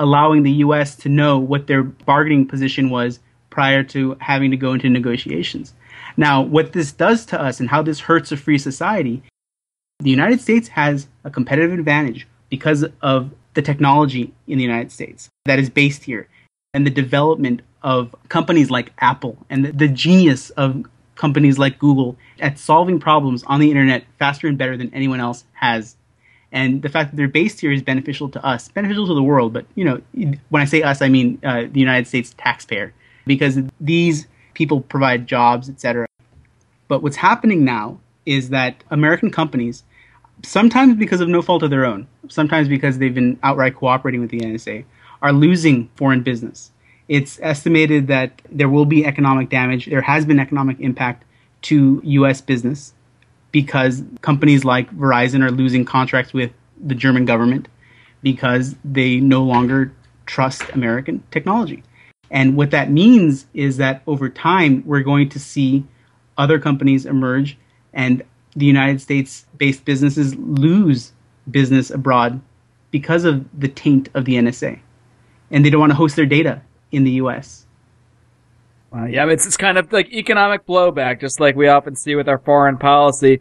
[0.00, 0.96] allowing the U.S.
[0.96, 5.74] to know what their bargaining position was prior to having to go into negotiations.
[6.16, 9.22] Now, what this does to us and how this hurts a free society,
[9.98, 15.28] the United States has a competitive advantage because of the technology in the United States
[15.44, 16.28] that is based here
[16.72, 20.84] and the development of companies like Apple and the, genius of
[21.14, 25.44] companies like Google at solving problems on the internet faster and better than anyone else
[25.52, 25.96] has
[26.52, 29.52] and the fact that they're based here is beneficial to us, beneficial to the world.
[29.52, 30.00] But you know,
[30.48, 32.92] when I say us, I mean uh, the United States taxpayer,
[33.26, 36.06] because these people provide jobs, etc.
[36.88, 39.84] But what's happening now is that American companies,
[40.42, 44.30] sometimes because of no fault of their own, sometimes because they've been outright cooperating with
[44.30, 44.84] the NSA,
[45.22, 46.72] are losing foreign business.
[47.08, 49.86] It's estimated that there will be economic damage.
[49.86, 51.24] There has been economic impact
[51.62, 52.40] to U.S.
[52.40, 52.94] business
[53.52, 57.68] because companies like Verizon are losing contracts with the German government
[58.22, 59.92] because they no longer
[60.26, 61.82] trust American technology.
[62.30, 65.84] And what that means is that over time, we're going to see
[66.38, 67.58] other companies emerge
[67.92, 68.22] and
[68.54, 71.12] the United States based businesses lose
[71.50, 72.40] business abroad
[72.90, 74.80] because of the taint of the NSA.
[75.50, 77.66] And they don't want to host their data in the U.S.
[78.92, 82.28] Uh, yeah, it's, it's kind of like economic blowback, just like we often see with
[82.28, 83.40] our foreign policy.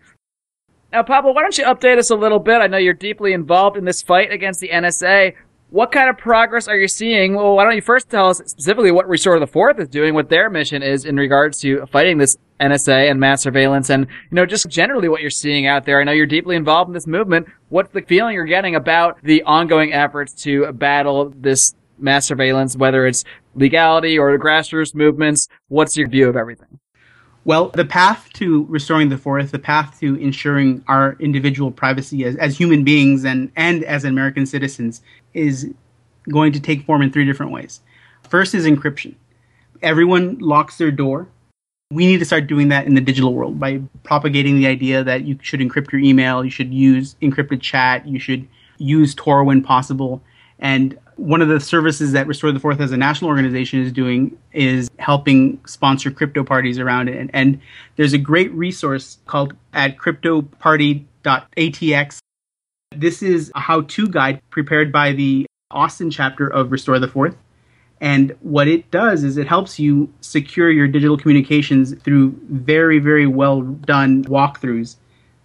[0.92, 2.62] Now, Pablo, why don't you update us a little bit?
[2.62, 5.34] I know you're deeply involved in this fight against the NSA.
[5.72, 7.36] What kind of progress are you seeing?
[7.36, 10.30] Well, why don't you first tell us specifically what Restore the Fourth is doing, what
[10.30, 14.48] their mission is in regards to fighting this NSA and mass surveillance, and you know
[14.48, 16.02] just generally what you're seeing out there.
[16.02, 17.48] I know you're deeply involved in this movement.
[17.70, 23.06] What's the feeling you're getting about the ongoing efforts to battle this mass surveillance, whether
[23.06, 23.24] it's
[23.56, 25.48] legality or grassroots movements?
[25.68, 26.80] What's your view of everything?
[27.46, 32.36] Well, the path to restoring the fourth, the path to ensuring our individual privacy as,
[32.36, 35.02] as human beings and, and as American citizens
[35.34, 35.72] is
[36.30, 37.82] going to take form in three different ways.
[38.30, 39.16] First is encryption.
[39.82, 41.28] Everyone locks their door.
[41.92, 45.26] We need to start doing that in the digital world by propagating the idea that
[45.26, 49.64] you should encrypt your email, you should use encrypted chat, you should use Tor when
[49.64, 50.22] possible.
[50.60, 54.38] And one of the services that Restore the Fourth as a national organization is doing
[54.54, 57.18] is helping sponsor crypto parties around it.
[57.18, 57.60] And, and
[57.98, 62.20] there's a great resource called at cryptoparty.atx.
[62.96, 67.36] This is a how to guide prepared by the Austin chapter of Restore the Fourth.
[68.00, 73.28] And what it does is it helps you secure your digital communications through very, very
[73.28, 74.96] well done walkthroughs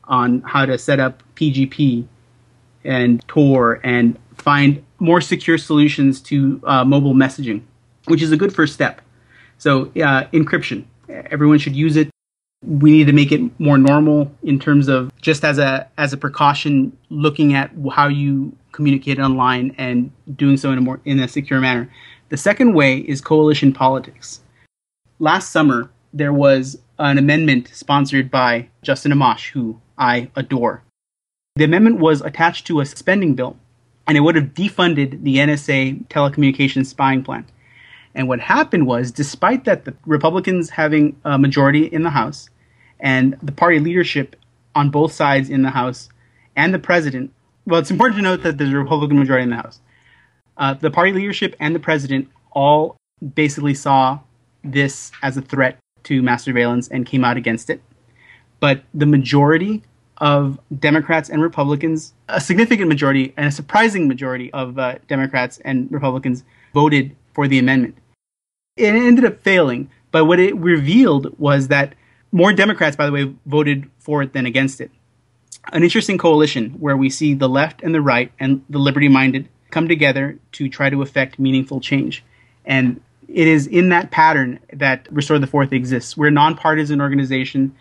[0.04, 2.06] on how to set up PGP
[2.84, 7.62] and Tor and find more secure solutions to uh, mobile messaging,
[8.06, 9.00] which is a good first step.
[9.58, 10.84] So, uh, encryption.
[11.08, 12.08] Everyone should use it.
[12.62, 16.16] We need to make it more normal in terms of just as a as a
[16.16, 21.28] precaution, looking at how you communicate online and doing so in a more in a
[21.28, 21.90] secure manner.
[22.30, 24.40] The second way is coalition politics.
[25.18, 30.82] Last summer, there was an amendment sponsored by Justin Amash, who I adore.
[31.56, 33.56] The amendment was attached to a spending bill
[34.06, 37.46] and it would have defunded the NSA telecommunications spying plan.
[38.14, 42.48] And what happened was, despite that, the Republicans having a majority in the House
[43.00, 44.36] and the party leadership
[44.74, 46.08] on both sides in the House
[46.54, 47.32] and the president,
[47.66, 49.80] well, it's important to note that there's a Republican majority in the House.
[50.56, 52.96] Uh, the party leadership and the president all
[53.34, 54.20] basically saw
[54.62, 57.82] this as a threat to mass surveillance and came out against it.
[58.60, 59.82] But the majority
[60.18, 65.90] of Democrats and Republicans, a significant majority and a surprising majority of uh, Democrats and
[65.90, 67.96] Republicans voted for the amendment.
[68.76, 71.94] It ended up failing, but what it revealed was that
[72.32, 74.90] more Democrats, by the way, voted for it than against it.
[75.72, 79.48] An interesting coalition where we see the left and the right and the liberty minded
[79.70, 82.24] come together to try to effect meaningful change.
[82.64, 86.16] And it is in that pattern that Restore the Fourth exists.
[86.16, 87.74] We're a nonpartisan organization.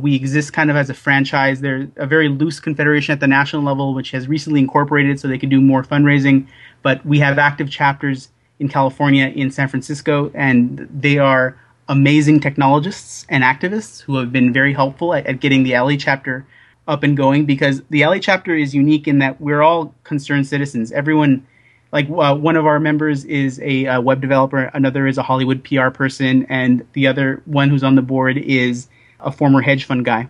[0.00, 1.60] We exist kind of as a franchise.
[1.60, 5.38] They're a very loose confederation at the national level, which has recently incorporated so they
[5.38, 6.46] can do more fundraising.
[6.84, 8.28] But we have active chapters
[8.60, 11.58] in California, in San Francisco, and they are
[11.88, 16.46] amazing technologists and activists who have been very helpful at, at getting the LA chapter
[16.86, 20.92] up and going because the LA chapter is unique in that we're all concerned citizens.
[20.92, 21.44] Everyone,
[21.90, 25.64] like uh, one of our members is a uh, web developer, another is a Hollywood
[25.64, 28.86] PR person, and the other one who's on the board is
[29.20, 30.28] a former hedge fund guy.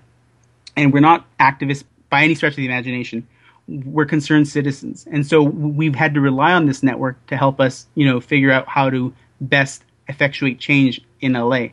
[0.77, 3.27] And we're not activists by any stretch of the imagination.
[3.67, 5.07] We're concerned citizens.
[5.11, 8.51] And so we've had to rely on this network to help us, you know, figure
[8.51, 11.69] out how to best effectuate change in LA.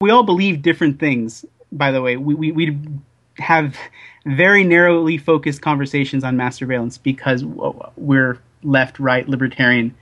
[0.00, 2.16] We all believe different things, by the way.
[2.16, 2.78] We, we, we
[3.38, 3.76] have
[4.26, 9.94] very narrowly focused conversations on mass surveillance because we're left, right, libertarian.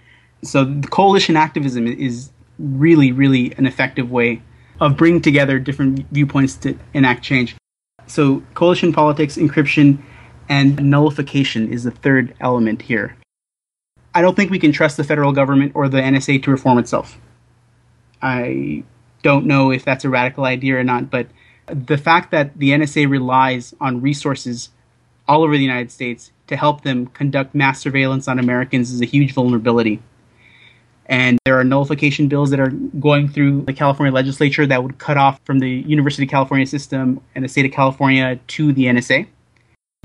[0.42, 4.42] So coalition activism is really, really an effective way
[4.80, 7.56] of bringing together different viewpoints to enact change.
[8.06, 10.02] So, coalition politics, encryption,
[10.48, 13.16] and nullification is the third element here.
[14.14, 17.18] I don't think we can trust the federal government or the NSA to reform itself.
[18.22, 18.84] I
[19.22, 21.28] don't know if that's a radical idea or not, but
[21.66, 24.70] the fact that the NSA relies on resources
[25.26, 29.04] all over the United States to help them conduct mass surveillance on Americans is a
[29.04, 30.00] huge vulnerability.
[31.08, 35.16] And there are nullification bills that are going through the California legislature that would cut
[35.16, 39.26] off from the University of California system and the state of California to the NSA.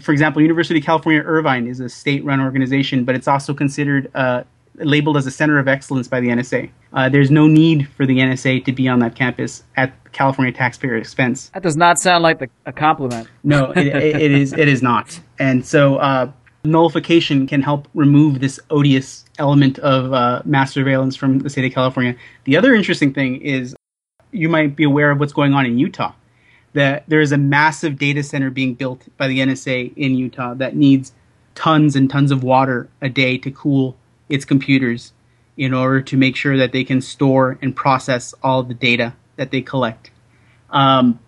[0.02, 4.44] For example, University of California Irvine is a state-run organization, but it's also considered uh,
[4.76, 6.70] labeled as a center of excellence by the NSA.
[6.94, 10.96] Uh, there's no need for the NSA to be on that campus at California taxpayer
[10.96, 11.50] expense.
[11.50, 13.28] That does not sound like the, a compliment.
[13.44, 14.54] No, it, it, it is.
[14.54, 15.20] It is not.
[15.40, 16.32] And so, uh,
[16.64, 21.74] nullification can help remove this odious element of uh, mass surveillance from the state of
[21.74, 22.16] California.
[22.46, 23.76] The other interesting thing is
[24.32, 26.14] you might be aware of what's going on in Utah.
[26.74, 30.76] That there is a massive data center being built by the NSA in Utah that
[30.76, 31.12] needs
[31.54, 33.96] tons and tons of water a day to cool
[34.30, 35.14] its computers.
[35.56, 39.52] in order to make sure that they can store and process all the data that
[39.52, 40.10] they collect.
[40.72, 41.20] Um,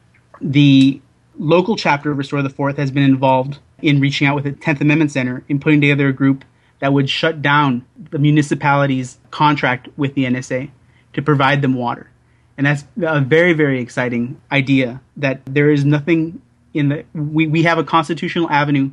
[0.41, 0.99] the
[1.37, 4.81] local chapter of Restore the Fourth has been involved in reaching out with the 10th
[4.81, 6.45] Amendment Center in putting together a group
[6.79, 10.69] that would shut down the municipality's contract with the NSA
[11.13, 12.09] to provide them water.
[12.57, 16.41] And that's a very, very exciting idea that there is nothing
[16.73, 18.91] in the, we, we have a constitutional avenue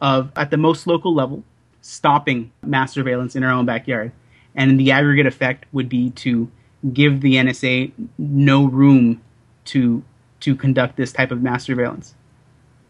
[0.00, 1.44] of, at the most local level,
[1.80, 4.12] stopping mass surveillance in our own backyard.
[4.54, 6.50] And the aggregate effect would be to
[6.92, 9.22] give the NSA no room
[9.66, 10.02] to
[10.40, 12.14] to conduct this type of mass surveillance.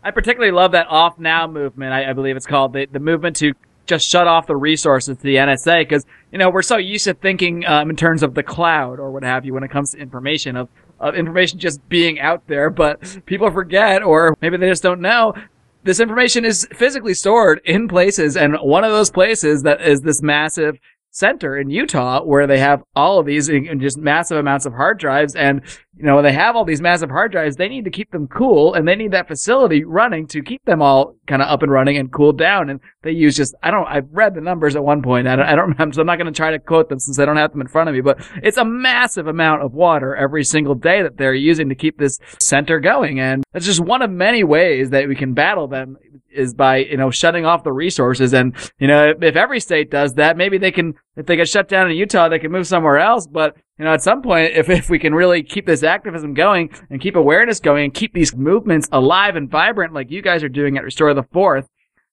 [0.03, 1.93] I particularly love that OffNow movement.
[1.93, 3.53] I, I believe it's called the, the movement to
[3.87, 7.15] just shut off the resources to the NSA because you know we're so used to
[7.15, 9.99] thinking um, in terms of the cloud or what have you when it comes to
[9.99, 10.69] information of
[11.01, 15.35] of information just being out there, but people forget or maybe they just don't know.
[15.83, 20.23] This information is physically stored in places, and one of those places that is this
[20.23, 20.79] massive
[21.13, 24.99] center in Utah where they have all of these and just massive amounts of hard
[24.99, 25.37] drives.
[25.37, 25.61] And,
[25.95, 28.27] you know, when they have all these massive hard drives, they need to keep them
[28.27, 31.71] cool and they need that facility running to keep them all kind of up and
[31.71, 32.71] running and cooled down.
[32.71, 35.29] And they use just, I don't, I've read the numbers at one point.
[35.29, 37.19] I don't, I don't remember, so I'm not going to try to quote them since
[37.19, 40.17] I don't have them in front of me, but it's a massive amount of water
[40.17, 43.21] every single day that they're using to keep this center going.
[43.21, 45.99] And it's just one of many ways that we can battle them
[46.35, 48.33] is by, you know, shutting off the resources.
[48.33, 51.49] And, you know, if, if every state does that, maybe they can, if they get
[51.49, 53.27] shut down in Utah, they can move somewhere else.
[53.27, 56.71] But, you know, at some point, if, if we can really keep this activism going
[56.91, 60.49] and keep awareness going and keep these movements alive and vibrant like you guys are
[60.49, 61.69] doing at Restore the Fourth,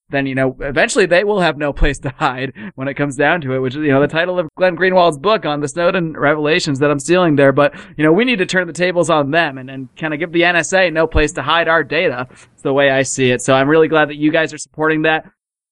[0.10, 3.42] then, you know, eventually they will have no place to hide when it comes down
[3.42, 6.14] to it, which is, you know, the title of Glenn Greenwald's book on the Snowden
[6.14, 7.52] revelations that I'm stealing there.
[7.52, 10.20] But, you know, we need to turn the tables on them and, and kind of
[10.20, 12.28] give the NSA no place to hide our data.
[12.54, 13.42] It's the way I see it.
[13.42, 15.30] So I'm really glad that you guys are supporting that.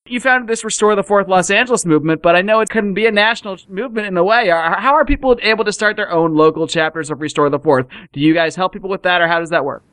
[0.09, 3.07] You founded this Restore the Fourth Los Angeles movement, but I know it couldn't be
[3.07, 4.47] a national movement in a way.
[4.47, 7.87] How are people able to start their own local chapters of Restore the Fourth?
[8.13, 9.83] Do you guys help people with that or how does that work?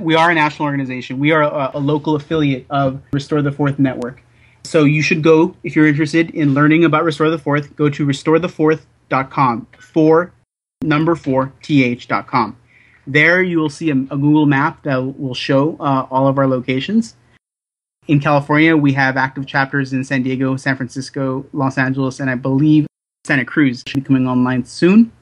[0.00, 1.18] We are a national organization.
[1.18, 4.22] We are a, a, local affiliate of Restore the Fourth Network.
[4.64, 8.06] So you should go, if you're interested in learning about Restore the Fourth, go to
[8.06, 10.32] restorethefourth.com, for
[10.82, 12.56] number four, th.com.
[13.06, 16.46] There you will see a, a Google map that will show uh, all of our
[16.46, 17.16] locations.
[18.06, 22.34] In California, we have active chapters in San Diego, San Francisco, Los Angeles, and I
[22.34, 22.86] believe
[23.24, 25.12] Santa Cruz should be coming online soon.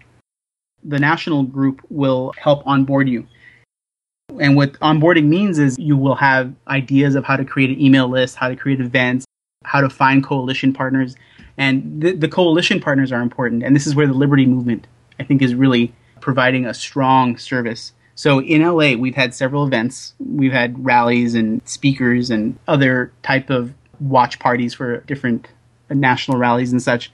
[0.83, 3.27] The national group will help onboard you.
[4.41, 8.09] And what onboarding means is you will have ideas of how to create an email
[8.09, 9.25] list, how to create events,
[9.65, 11.15] how to find coalition partners.
[11.57, 13.63] And the, the coalition partners are important.
[13.63, 14.87] And this is where the Liberty Movement,
[15.21, 17.93] I think, is really providing a strong service.
[18.15, 20.15] So in LA, we've had several events.
[20.19, 25.49] We've had rallies and speakers and other type of watch parties for different
[25.91, 27.11] national rallies and such.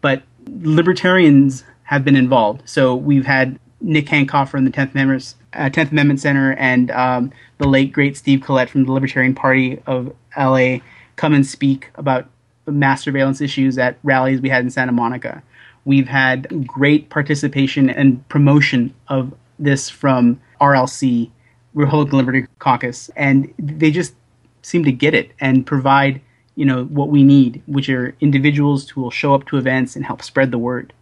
[0.00, 2.68] But libertarians have been involved.
[2.68, 7.32] So we've had Nick Hankoff from the 10th Amendment, uh, 10th Amendment Center and um,
[7.58, 10.78] the late great Steve Collette from the Libertarian Party of LA
[11.16, 12.28] come and speak about
[12.66, 15.42] mass surveillance issues at rallies we had in Santa Monica.
[15.84, 21.30] We've had great participation and promotion of this from RLC,
[21.74, 24.14] Republican Liberty Caucus, and they just
[24.62, 26.20] seem to get it and provide,
[26.56, 30.06] you know, what we need, which are individuals who will show up to events and
[30.06, 30.92] help spread the word.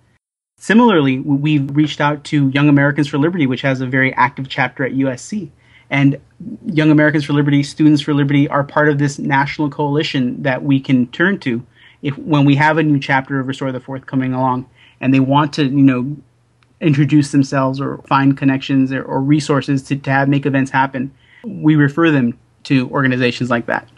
[0.63, 4.85] Similarly, we've reached out to Young Americans for Liberty, which has a very active chapter
[4.87, 5.51] at USC.
[5.91, 6.21] And
[6.67, 10.79] Young Americans for Liberty, Students for Liberty are part of this national coalition that we
[10.79, 11.67] can turn to
[12.01, 14.71] if when we have a new chapter of Restore the Fourth coming along
[15.01, 16.17] and they want to, you know,
[16.81, 21.13] introduce themselves or find connections or, or resources to, to have make events happen,
[21.45, 23.89] we refer them to organizations like that.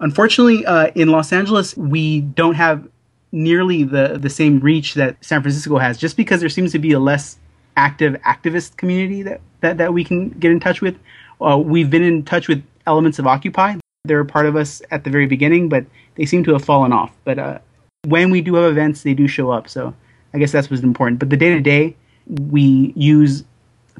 [0.00, 2.88] Unfortunately, uh, in Los Angeles, we don't have
[3.32, 6.92] nearly the the same reach that San Francisco has, just because there seems to be
[6.92, 7.38] a less
[7.76, 10.98] active activist community that that, that we can get in touch with.
[11.40, 13.76] Uh, we've been in touch with elements of Occupy.
[14.04, 16.92] They're a part of us at the very beginning, but they seem to have fallen
[16.92, 17.12] off.
[17.24, 17.58] But uh,
[18.06, 19.68] when we do have events, they do show up.
[19.68, 19.94] So
[20.34, 21.18] I guess that's what's important.
[21.18, 23.44] But the day to day, we use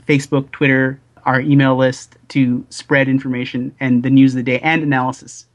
[0.06, 4.82] Facebook, Twitter, our email list to spread information and the news of the day and
[4.82, 5.46] analysis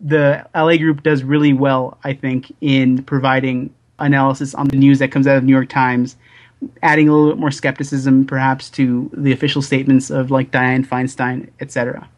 [0.00, 5.10] the LA group does really well, I think, in providing analysis on the news that
[5.10, 6.16] comes out of the New York Times,
[6.82, 11.50] adding a little bit more skepticism, perhaps, to the official statements of like Dianne Feinstein,
[11.60, 12.08] etc.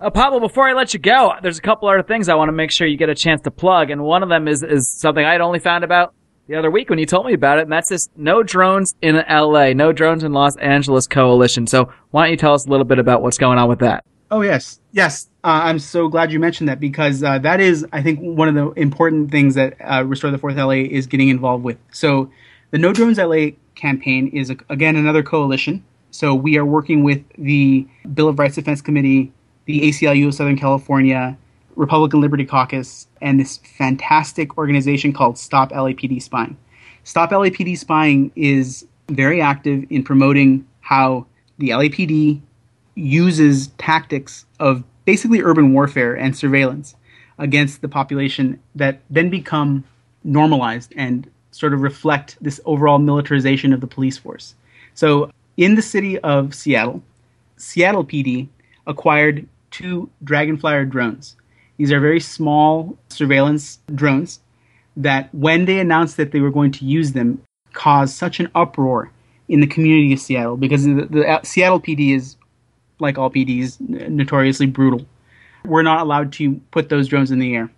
[0.00, 2.52] Uh, Pablo, before I let you go, there's a couple other things I want to
[2.52, 5.24] make sure you get a chance to plug, and one of them is is something
[5.24, 6.14] I had only found about
[6.48, 9.22] the other week when you told me about it, and that's this No Drones in
[9.28, 11.66] LA, No Drones in Los Angeles coalition.
[11.66, 14.04] So why don't you tell us a little bit about what's going on with that?
[14.30, 18.00] Oh yes, yes Uh, I'm so glad you mentioned that because uh, that is, I
[18.00, 21.64] think, one of the important things that uh, Restore the Fourth LA is getting involved
[21.64, 21.78] with.
[21.90, 22.30] So,
[22.70, 25.84] the No Drones LA campaign is again another coalition.
[26.10, 29.32] So we are working with the Bill of Rights Defense Committee,
[29.64, 31.36] the ACLU of Southern California,
[31.74, 36.56] Republican Liberty Caucus, and this fantastic organization called Stop LAPD Spying.
[37.04, 41.26] Stop LAPD Spying is very active in promoting how
[41.58, 42.40] the LAPD
[42.94, 46.94] uses tactics of basically urban warfare and surveillance
[47.38, 49.84] against the population that then become
[50.24, 54.54] normalized and sort of reflect this overall militarization of the police force.
[54.94, 57.02] So, in the city of Seattle,
[57.56, 58.48] Seattle PD
[58.86, 61.36] acquired two Draganflyer drones.
[61.76, 64.40] These are very small surveillance drones
[64.96, 67.42] that, when they announced that they were going to use them,
[67.72, 69.10] caused such an uproar
[69.48, 72.36] in the community of Seattle because the, the uh, Seattle PD is,
[73.02, 75.06] like all PDs, notoriously brutal.
[75.64, 77.70] We're not allowed to put those drones in the air.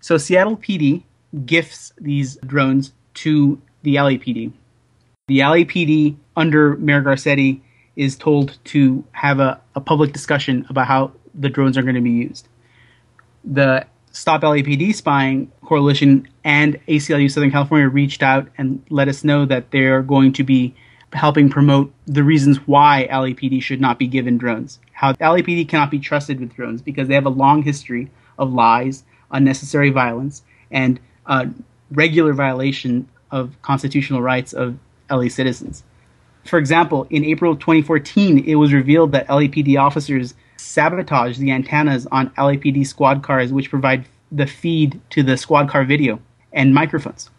[0.00, 1.04] So Seattle PD
[1.44, 4.52] gifts these drones to the LAPD.
[5.28, 7.60] The LAPD, under Mayor Garcetti,
[7.96, 12.00] is told to have a, a public discussion about how the drones are going to
[12.00, 12.48] be used.
[13.44, 19.44] The Stop LAPD Spying Coalition and ACLU Southern California reached out and let us know
[19.44, 20.74] that they're going to be
[21.12, 24.78] helping promote the reasons why LAPD should not be given drones.
[24.92, 29.04] How LAPD cannot be trusted with drones because they have a long history of lies,
[29.30, 31.46] unnecessary violence, and uh,
[31.90, 34.78] regular violation of constitutional rights of
[35.10, 35.84] LA citizens.
[36.44, 42.30] For example, in April 2014, it was revealed that LAPD officers sabotaged the antennas on
[42.30, 46.20] LAPD squad cars, which provide the feed to the squad car video
[46.52, 47.30] and microphones.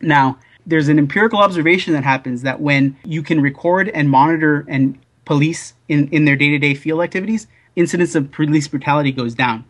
[0.00, 4.98] Now, there's an empirical observation that happens that when you can record and monitor and
[5.24, 7.46] police in, in their day to day field activities,
[7.76, 9.64] incidents of police brutality goes down.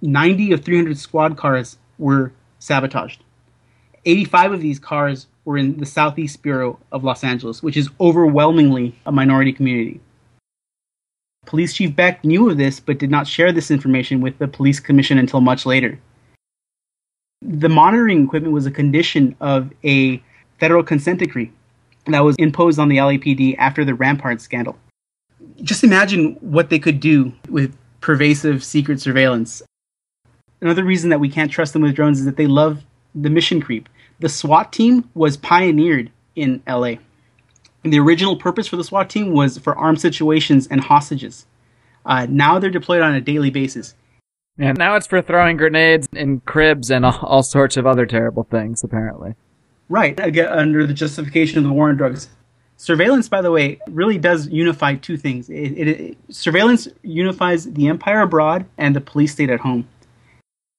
[0.00, 3.22] 90 of 300 squad cars were sabotaged.
[4.04, 8.98] 85 of these cars were in the Southeast Bureau of Los Angeles, which is overwhelmingly
[9.06, 10.00] a minority community.
[11.46, 14.80] Police Chief Beck knew of this but did not share this information with the police
[14.80, 15.98] commission until much later.
[17.44, 20.22] The monitoring equipment was a condition of a
[20.58, 21.50] federal consent decree
[22.06, 24.78] that was imposed on the LAPD after the Rampart scandal.
[25.62, 29.62] Just imagine what they could do with pervasive secret surveillance.
[30.60, 32.82] Another reason that we can't trust them with drones is that they love
[33.14, 33.88] the mission creep.
[34.20, 36.94] The SWAT team was pioneered in LA.
[37.82, 41.46] The original purpose for the SWAT team was for armed situations and hostages.
[42.06, 43.94] Uh, now they're deployed on a daily basis.
[44.58, 48.44] And now it's for throwing grenades in cribs and all, all sorts of other terrible
[48.44, 49.34] things, apparently.
[49.88, 52.28] Right, again, under the justification of the war on drugs.
[52.76, 55.48] Surveillance, by the way, really does unify two things.
[55.48, 59.88] It, it, it, surveillance unifies the empire abroad and the police state at home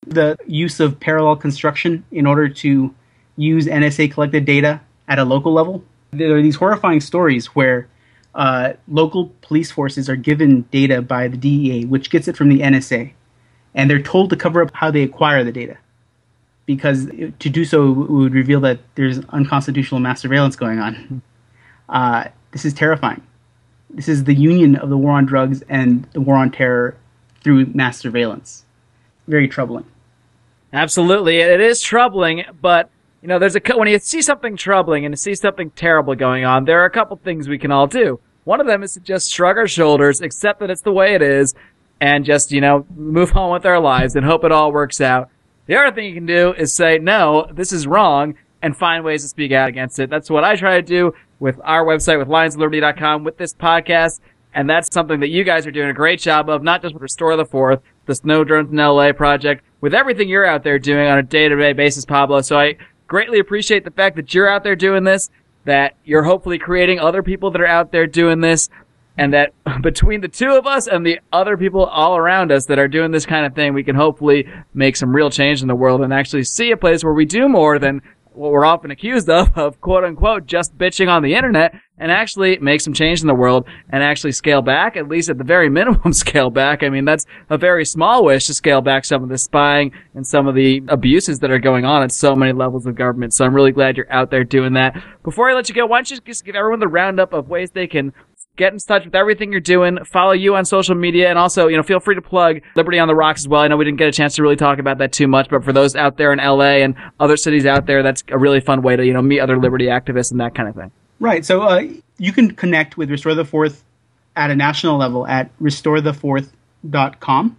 [0.08, 2.94] the use of parallel construction in order to
[3.36, 5.84] use NSA collected data at a local level.
[6.12, 7.88] There are these horrifying stories where
[8.36, 12.60] uh, local police forces are given data by the DEA, which gets it from the
[12.60, 13.14] NSA,
[13.76, 15.78] and they're told to cover up how they acquire the data.
[16.66, 21.22] Because to do so would reveal that there's unconstitutional mass surveillance going on.
[21.90, 23.22] Uh, this is terrifying.
[23.90, 26.96] This is the union of the war on drugs and the war on terror
[27.44, 28.66] through mass surveillance.
[29.28, 29.86] Very troubling.
[30.72, 32.90] Absolutely, it is troubling, but
[33.22, 36.46] you know, there's a when you see something troubling and you see something terrible going
[36.46, 38.20] on, there are a couple things we can all do.
[38.44, 41.22] One of them is to just shrug our shoulders, accept that it's the way it
[41.22, 41.54] is,
[42.04, 45.30] and just you know move on with our lives and hope it all works out.
[45.68, 49.22] The other thing you can do is say, no, this is wrong, and find ways
[49.22, 50.10] to speak out against it.
[50.10, 54.20] That's what I try to do with our website, with lionsofliberty.com, with this podcast.
[54.54, 57.02] And that's something that you guys are doing a great job of, not just with
[57.02, 61.18] Restore the Fourth, the Snow in LA project, with everything you're out there doing on
[61.18, 62.42] a day-to-day basis, Pablo.
[62.42, 62.76] So I
[63.08, 65.30] greatly appreciate the fact that you're out there doing this,
[65.64, 68.70] that you're hopefully creating other people that are out there doing this,
[69.18, 72.80] and that between the two of us and the other people all around us that
[72.80, 75.76] are doing this kind of thing, we can hopefully make some real change in the
[75.76, 78.02] world and actually see a place where we do more than
[78.36, 82.58] what we're often accused of, of quote unquote, just bitching on the internet and actually
[82.58, 85.70] make some change in the world and actually scale back, at least at the very
[85.84, 86.84] minimum scale back.
[86.84, 90.26] I mean, that's a very small wish to scale back some of the spying and
[90.26, 93.34] some of the abuses that are going on at so many levels of government.
[93.34, 95.02] So I'm really glad you're out there doing that.
[95.24, 97.72] Before I let you go, why don't you just give everyone the roundup of ways
[97.72, 98.14] they can
[98.56, 101.78] get in touch with everything you're doing, follow you on social media, and also, you
[101.78, 103.62] know, feel free to plug Liberty on the Rocks as well.
[103.62, 105.64] I know we didn't get a chance to really talk about that too much, but
[105.64, 108.82] for those out there in LA and other cities out there, that's a really fun
[108.82, 110.92] way to, you know, meet other Liberty activists and that kind of thing.
[111.20, 111.46] Right.
[111.46, 111.84] So uh,
[112.18, 113.84] you can connect with Restore the Fourth
[114.36, 116.50] at a national level at restorethefourth
[116.84, 117.58] cryptoparty.com.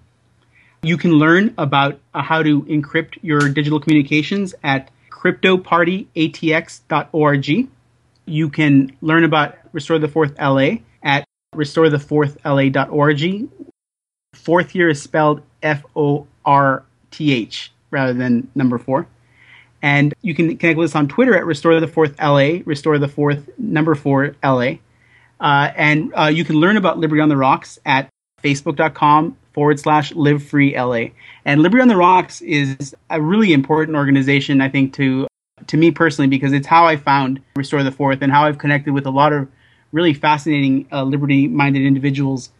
[0.82, 7.68] You can learn about uh, how to encrypt your digital communications at cryptopartyatx.org.
[8.26, 13.48] You can learn about Restore the Fourth LA at restorethefourthla.org.
[14.34, 19.06] Fourth year is spelled F O R T H rather than number four.
[19.82, 23.08] And you can connect with us on Twitter at Restore the Fourth LA, Restore the
[23.08, 24.76] Fourth number four LA.
[25.40, 28.08] Uh, and uh, you can learn about Liberty on the Rocks at
[28.42, 31.08] facebook.com forward slash live free LA.
[31.44, 35.26] And Liberty on the Rocks is a really important organization, I think, to
[35.66, 38.92] to me personally, because it's how I found Restore the Fourth and how I've connected
[38.92, 39.48] with a lot of
[39.94, 42.50] really fascinating uh, liberty minded individuals.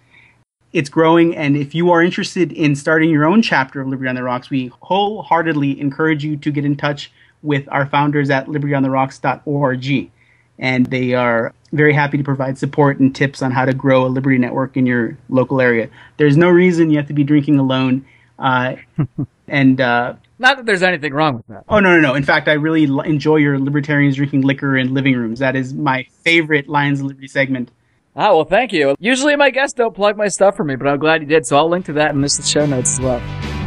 [0.72, 4.14] It's growing, and if you are interested in starting your own chapter of Liberty on
[4.14, 7.12] the Rocks, we wholeheartedly encourage you to get in touch
[7.42, 10.10] with our founders at libertyontherocks.org.
[10.58, 14.08] And they are very happy to provide support and tips on how to grow a
[14.08, 15.90] Liberty network in your local area.
[16.16, 18.06] There's no reason you have to be drinking alone.
[18.38, 18.76] Uh,
[19.48, 21.64] and uh, not that there's anything wrong with that.
[21.68, 22.14] Oh no, no, no.
[22.14, 25.38] In fact, I really l- enjoy your libertarians drinking liquor in living rooms.
[25.38, 27.70] That is my favorite Lions of Liberty segment.
[28.16, 28.94] Ah, well, thank you.
[29.00, 31.56] Usually my guests don't plug my stuff for me, but I'm glad you did, so
[31.56, 33.18] I'll link to that in the show notes as well.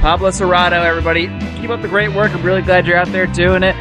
[0.02, 1.28] Pablo Serrato, everybody,
[1.60, 2.32] keep up the great work.
[2.32, 3.76] I'm really glad you're out there doing it.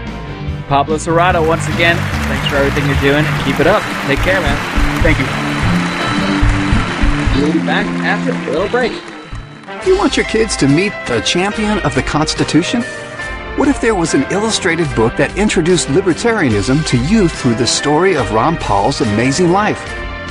[0.66, 3.24] Pablo Serrato, once again, thanks for everything you're doing.
[3.45, 3.82] Keep it up.
[4.09, 5.03] Take care, man.
[5.03, 5.26] Thank you.
[7.43, 8.93] We'll be back after a little break.
[9.87, 12.82] Do you want your kids to meet the champion of the Constitution?
[13.57, 18.16] What if there was an illustrated book that introduced libertarianism to you through the story
[18.16, 19.78] of Ron Paul's amazing life?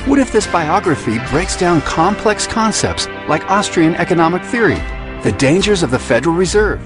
[0.06, 4.78] What if this biography breaks down complex concepts like Austrian economic theory,
[5.22, 6.78] the dangers of the Federal Reserve,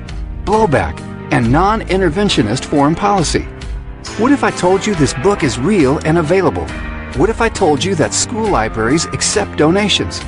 [0.45, 0.97] blowback,
[1.33, 3.49] and non interventionist foreign policy?
[4.19, 6.69] What if I told you this book is real and available?
[7.19, 10.23] What if I told you that school libraries accept donations?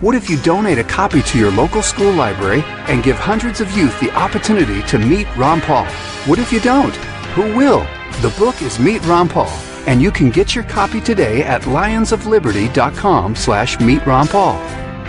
[0.00, 3.70] What if you donate a copy to your local school library and give hundreds of
[3.76, 5.84] youth the opportunity to meet Ron Paul?
[6.24, 6.96] What if you don't?
[7.36, 7.80] Who will?
[8.22, 9.50] The book is Meet Ron Paul,
[9.86, 14.56] and you can get your copy today at lionsofliberty.com slash meet Ron Paul.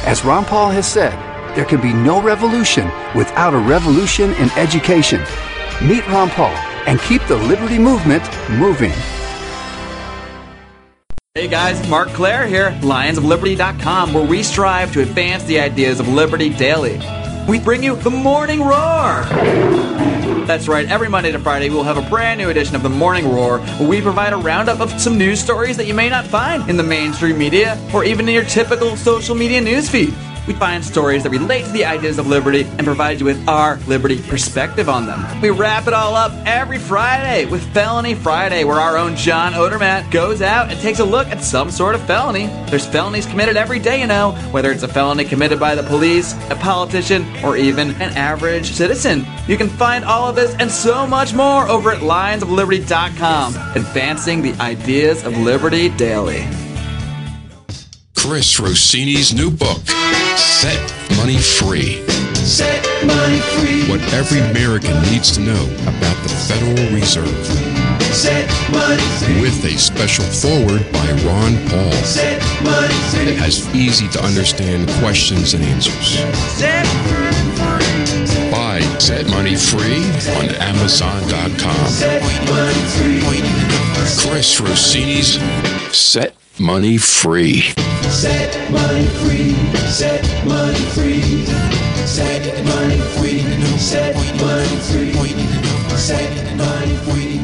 [0.03, 1.13] As Ron Paul has said,
[1.55, 5.21] there can be no revolution without a revolution in education.
[5.81, 6.53] Meet Ron Paul
[6.85, 8.91] and keep the liberty movement moving.
[11.33, 16.49] Hey guys, Marc Clair here, lionsofliberty.com, where we strive to advance the ideas of liberty
[16.49, 16.99] daily.
[17.47, 19.23] We bring you the Morning Roar!
[20.45, 23.31] That's right, every Monday to Friday we'll have a brand new edition of the Morning
[23.31, 26.69] Roar, where we provide a roundup of some news stories that you may not find
[26.69, 30.13] in the mainstream media or even in your typical social media newsfeed.
[30.47, 33.77] We find stories that relate to the ideas of liberty and provide you with our
[33.87, 35.41] liberty perspective on them.
[35.41, 40.11] We wrap it all up every Friday with Felony Friday, where our own John Odermatt
[40.11, 42.47] goes out and takes a look at some sort of felony.
[42.69, 46.33] There's felonies committed every day, you know, whether it's a felony committed by the police,
[46.49, 49.25] a politician, or even an average citizen.
[49.47, 54.53] You can find all of this and so much more over at lionsofliberty.com, advancing the
[54.61, 56.47] ideas of liberty daily.
[58.21, 59.81] Chris Rossini's new book,
[60.37, 60.77] Set
[61.17, 62.05] Money Free.
[62.35, 63.89] Set money free.
[63.89, 67.27] What every American needs to know about the Federal Reserve.
[68.13, 69.41] Set money free.
[69.41, 71.91] With a special foreword by Ron Paul.
[72.05, 73.33] Set money free.
[73.33, 76.19] It has easy to understand questions and answers.
[76.59, 78.51] Set free.
[78.51, 80.05] Buy Set Money Free
[80.37, 81.87] on Amazon.com.
[81.87, 83.21] Set money free.
[84.21, 85.39] Chris Rossini's
[85.91, 87.61] Set Money Free.
[88.11, 89.55] Set money free.
[89.89, 91.43] Set money free.
[92.05, 93.39] Set money free.
[93.79, 95.11] Set money free.
[95.97, 97.37] Set money free.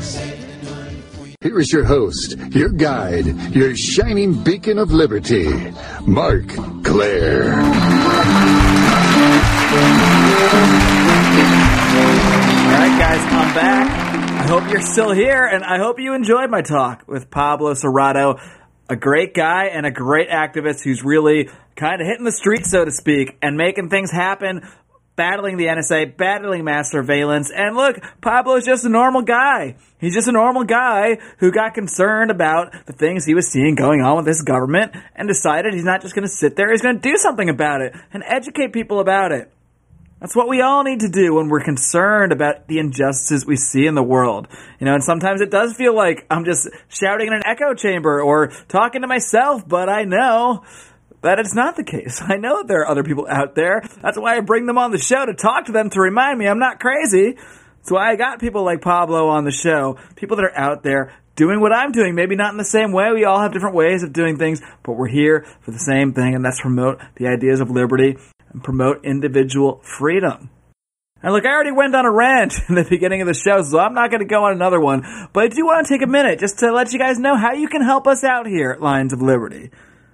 [0.00, 1.34] Set money free.
[1.40, 5.48] Here is your host, your guide, your shining beacon of liberty,
[6.06, 6.46] Marc
[6.84, 7.52] Clair.
[7.52, 7.60] All
[12.78, 14.09] right, guys, I'm back.
[14.50, 18.42] Hope you're still here, and I hope you enjoyed my talk with Pablo Serrato,
[18.88, 22.84] a great guy and a great activist who's really kind of hitting the streets, so
[22.84, 24.68] to speak, and making things happen,
[25.14, 27.52] battling the NSA, battling mass surveillance.
[27.54, 29.76] And look, Pablo's just a normal guy.
[30.00, 34.00] He's just a normal guy who got concerned about the things he was seeing going
[34.00, 37.00] on with this government and decided he's not just going to sit there, he's going
[37.00, 39.52] to do something about it and educate people about it.
[40.20, 43.86] That's what we all need to do when we're concerned about the injustices we see
[43.86, 44.48] in the world.
[44.78, 48.20] You know, and sometimes it does feel like I'm just shouting in an echo chamber
[48.20, 50.62] or talking to myself, but I know
[51.22, 52.20] that it's not the case.
[52.28, 53.82] I know that there are other people out there.
[54.02, 56.46] That's why I bring them on the show to talk to them to remind me
[56.46, 57.36] I'm not crazy.
[57.78, 59.96] That's why I got people like Pablo on the show.
[60.16, 62.14] People that are out there doing what I'm doing.
[62.14, 63.10] Maybe not in the same way.
[63.14, 66.34] We all have different ways of doing things, but we're here for the same thing,
[66.34, 68.18] and that's promote the ideas of liberty
[68.52, 70.50] and promote individual freedom.
[71.22, 73.78] And look, I already went on a rant in the beginning of the show, so
[73.78, 75.02] I'm not going to go on another one.
[75.32, 77.52] But I do want to take a minute just to let you guys know how
[77.52, 79.70] you can help us out here at Lions of Liberty.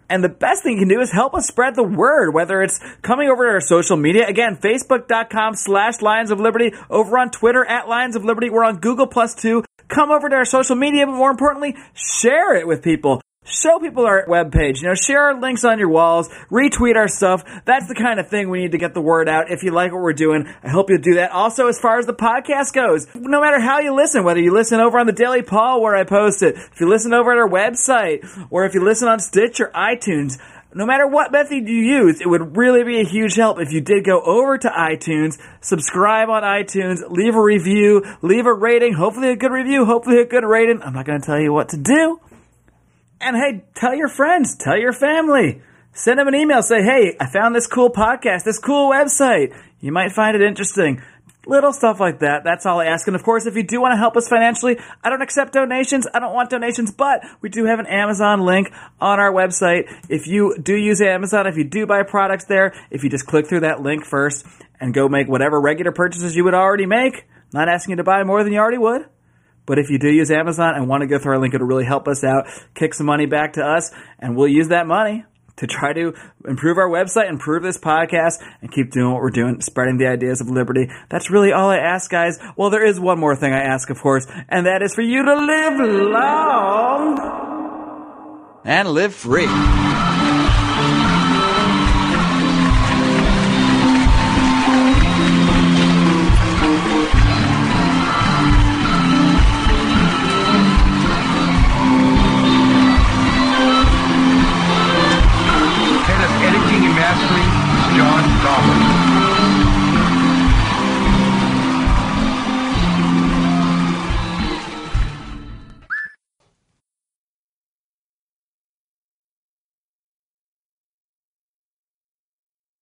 [0.09, 2.81] And the best thing you can do is help us spread the word, whether it's
[3.03, 4.27] coming over to our social media.
[4.27, 8.49] Again, facebook.com slash Lions of Liberty, over on Twitter at Lions of Liberty.
[8.49, 9.65] We're on Google Plus too.
[9.89, 13.21] Come over to our social media, but more importantly, share it with people.
[13.49, 14.83] Show people our webpage.
[14.83, 17.45] You know, share our links on your walls, retweet our stuff.
[17.65, 19.53] That's the kind of thing we need to get the word out.
[19.53, 21.31] If you like what we're doing, I hope you'll do that.
[21.31, 24.81] Also, as far as the podcast goes, no matter how you listen, whether you listen
[24.81, 27.49] over on the Daily Paul where I post it, if you listen over at our
[27.49, 30.41] website, or if you listen on Stitch or iTunes,
[30.75, 33.81] no matter what method you use, it would really be a huge help if you
[33.81, 39.31] did go over to iTunes, subscribe on iTunes, leave a review, leave a rating, hopefully
[39.31, 40.83] a good review, hopefully a good rating.
[40.83, 42.21] I'm not going to tell you what to do.
[43.21, 45.63] And hey, tell your friends, tell your family.
[45.93, 46.63] Send them an email.
[46.63, 49.57] Say, hey, I found this cool podcast, this cool website.
[49.81, 51.03] You might find it interesting.
[51.47, 52.43] Little stuff like that.
[52.45, 53.07] That's all I ask.
[53.07, 56.07] And of course, if you do want to help us financially, I don't accept donations.
[56.13, 59.85] I don't want donations, but we do have an Amazon link on our website.
[60.11, 63.47] If you do use Amazon, if you do buy products there, if you just click
[63.47, 64.45] through that link first
[64.81, 68.23] and go make whatever regular purchases you would already make, not asking you to buy
[68.25, 69.07] more than you already would.
[69.67, 71.85] But if you do use Amazon and want to go through our link, it'll really
[71.85, 75.25] help us out, kick some money back to us, and we'll use that money
[75.57, 76.15] to try to
[76.47, 80.41] improve our website, improve this podcast, and keep doing what we're doing, spreading the ideas
[80.41, 80.89] of liberty.
[81.09, 82.39] That's really all I ask, guys.
[82.57, 85.25] Well, there is one more thing I ask, of course, and that is for you
[85.25, 85.81] to live
[86.13, 87.19] long
[88.65, 89.96] and live free.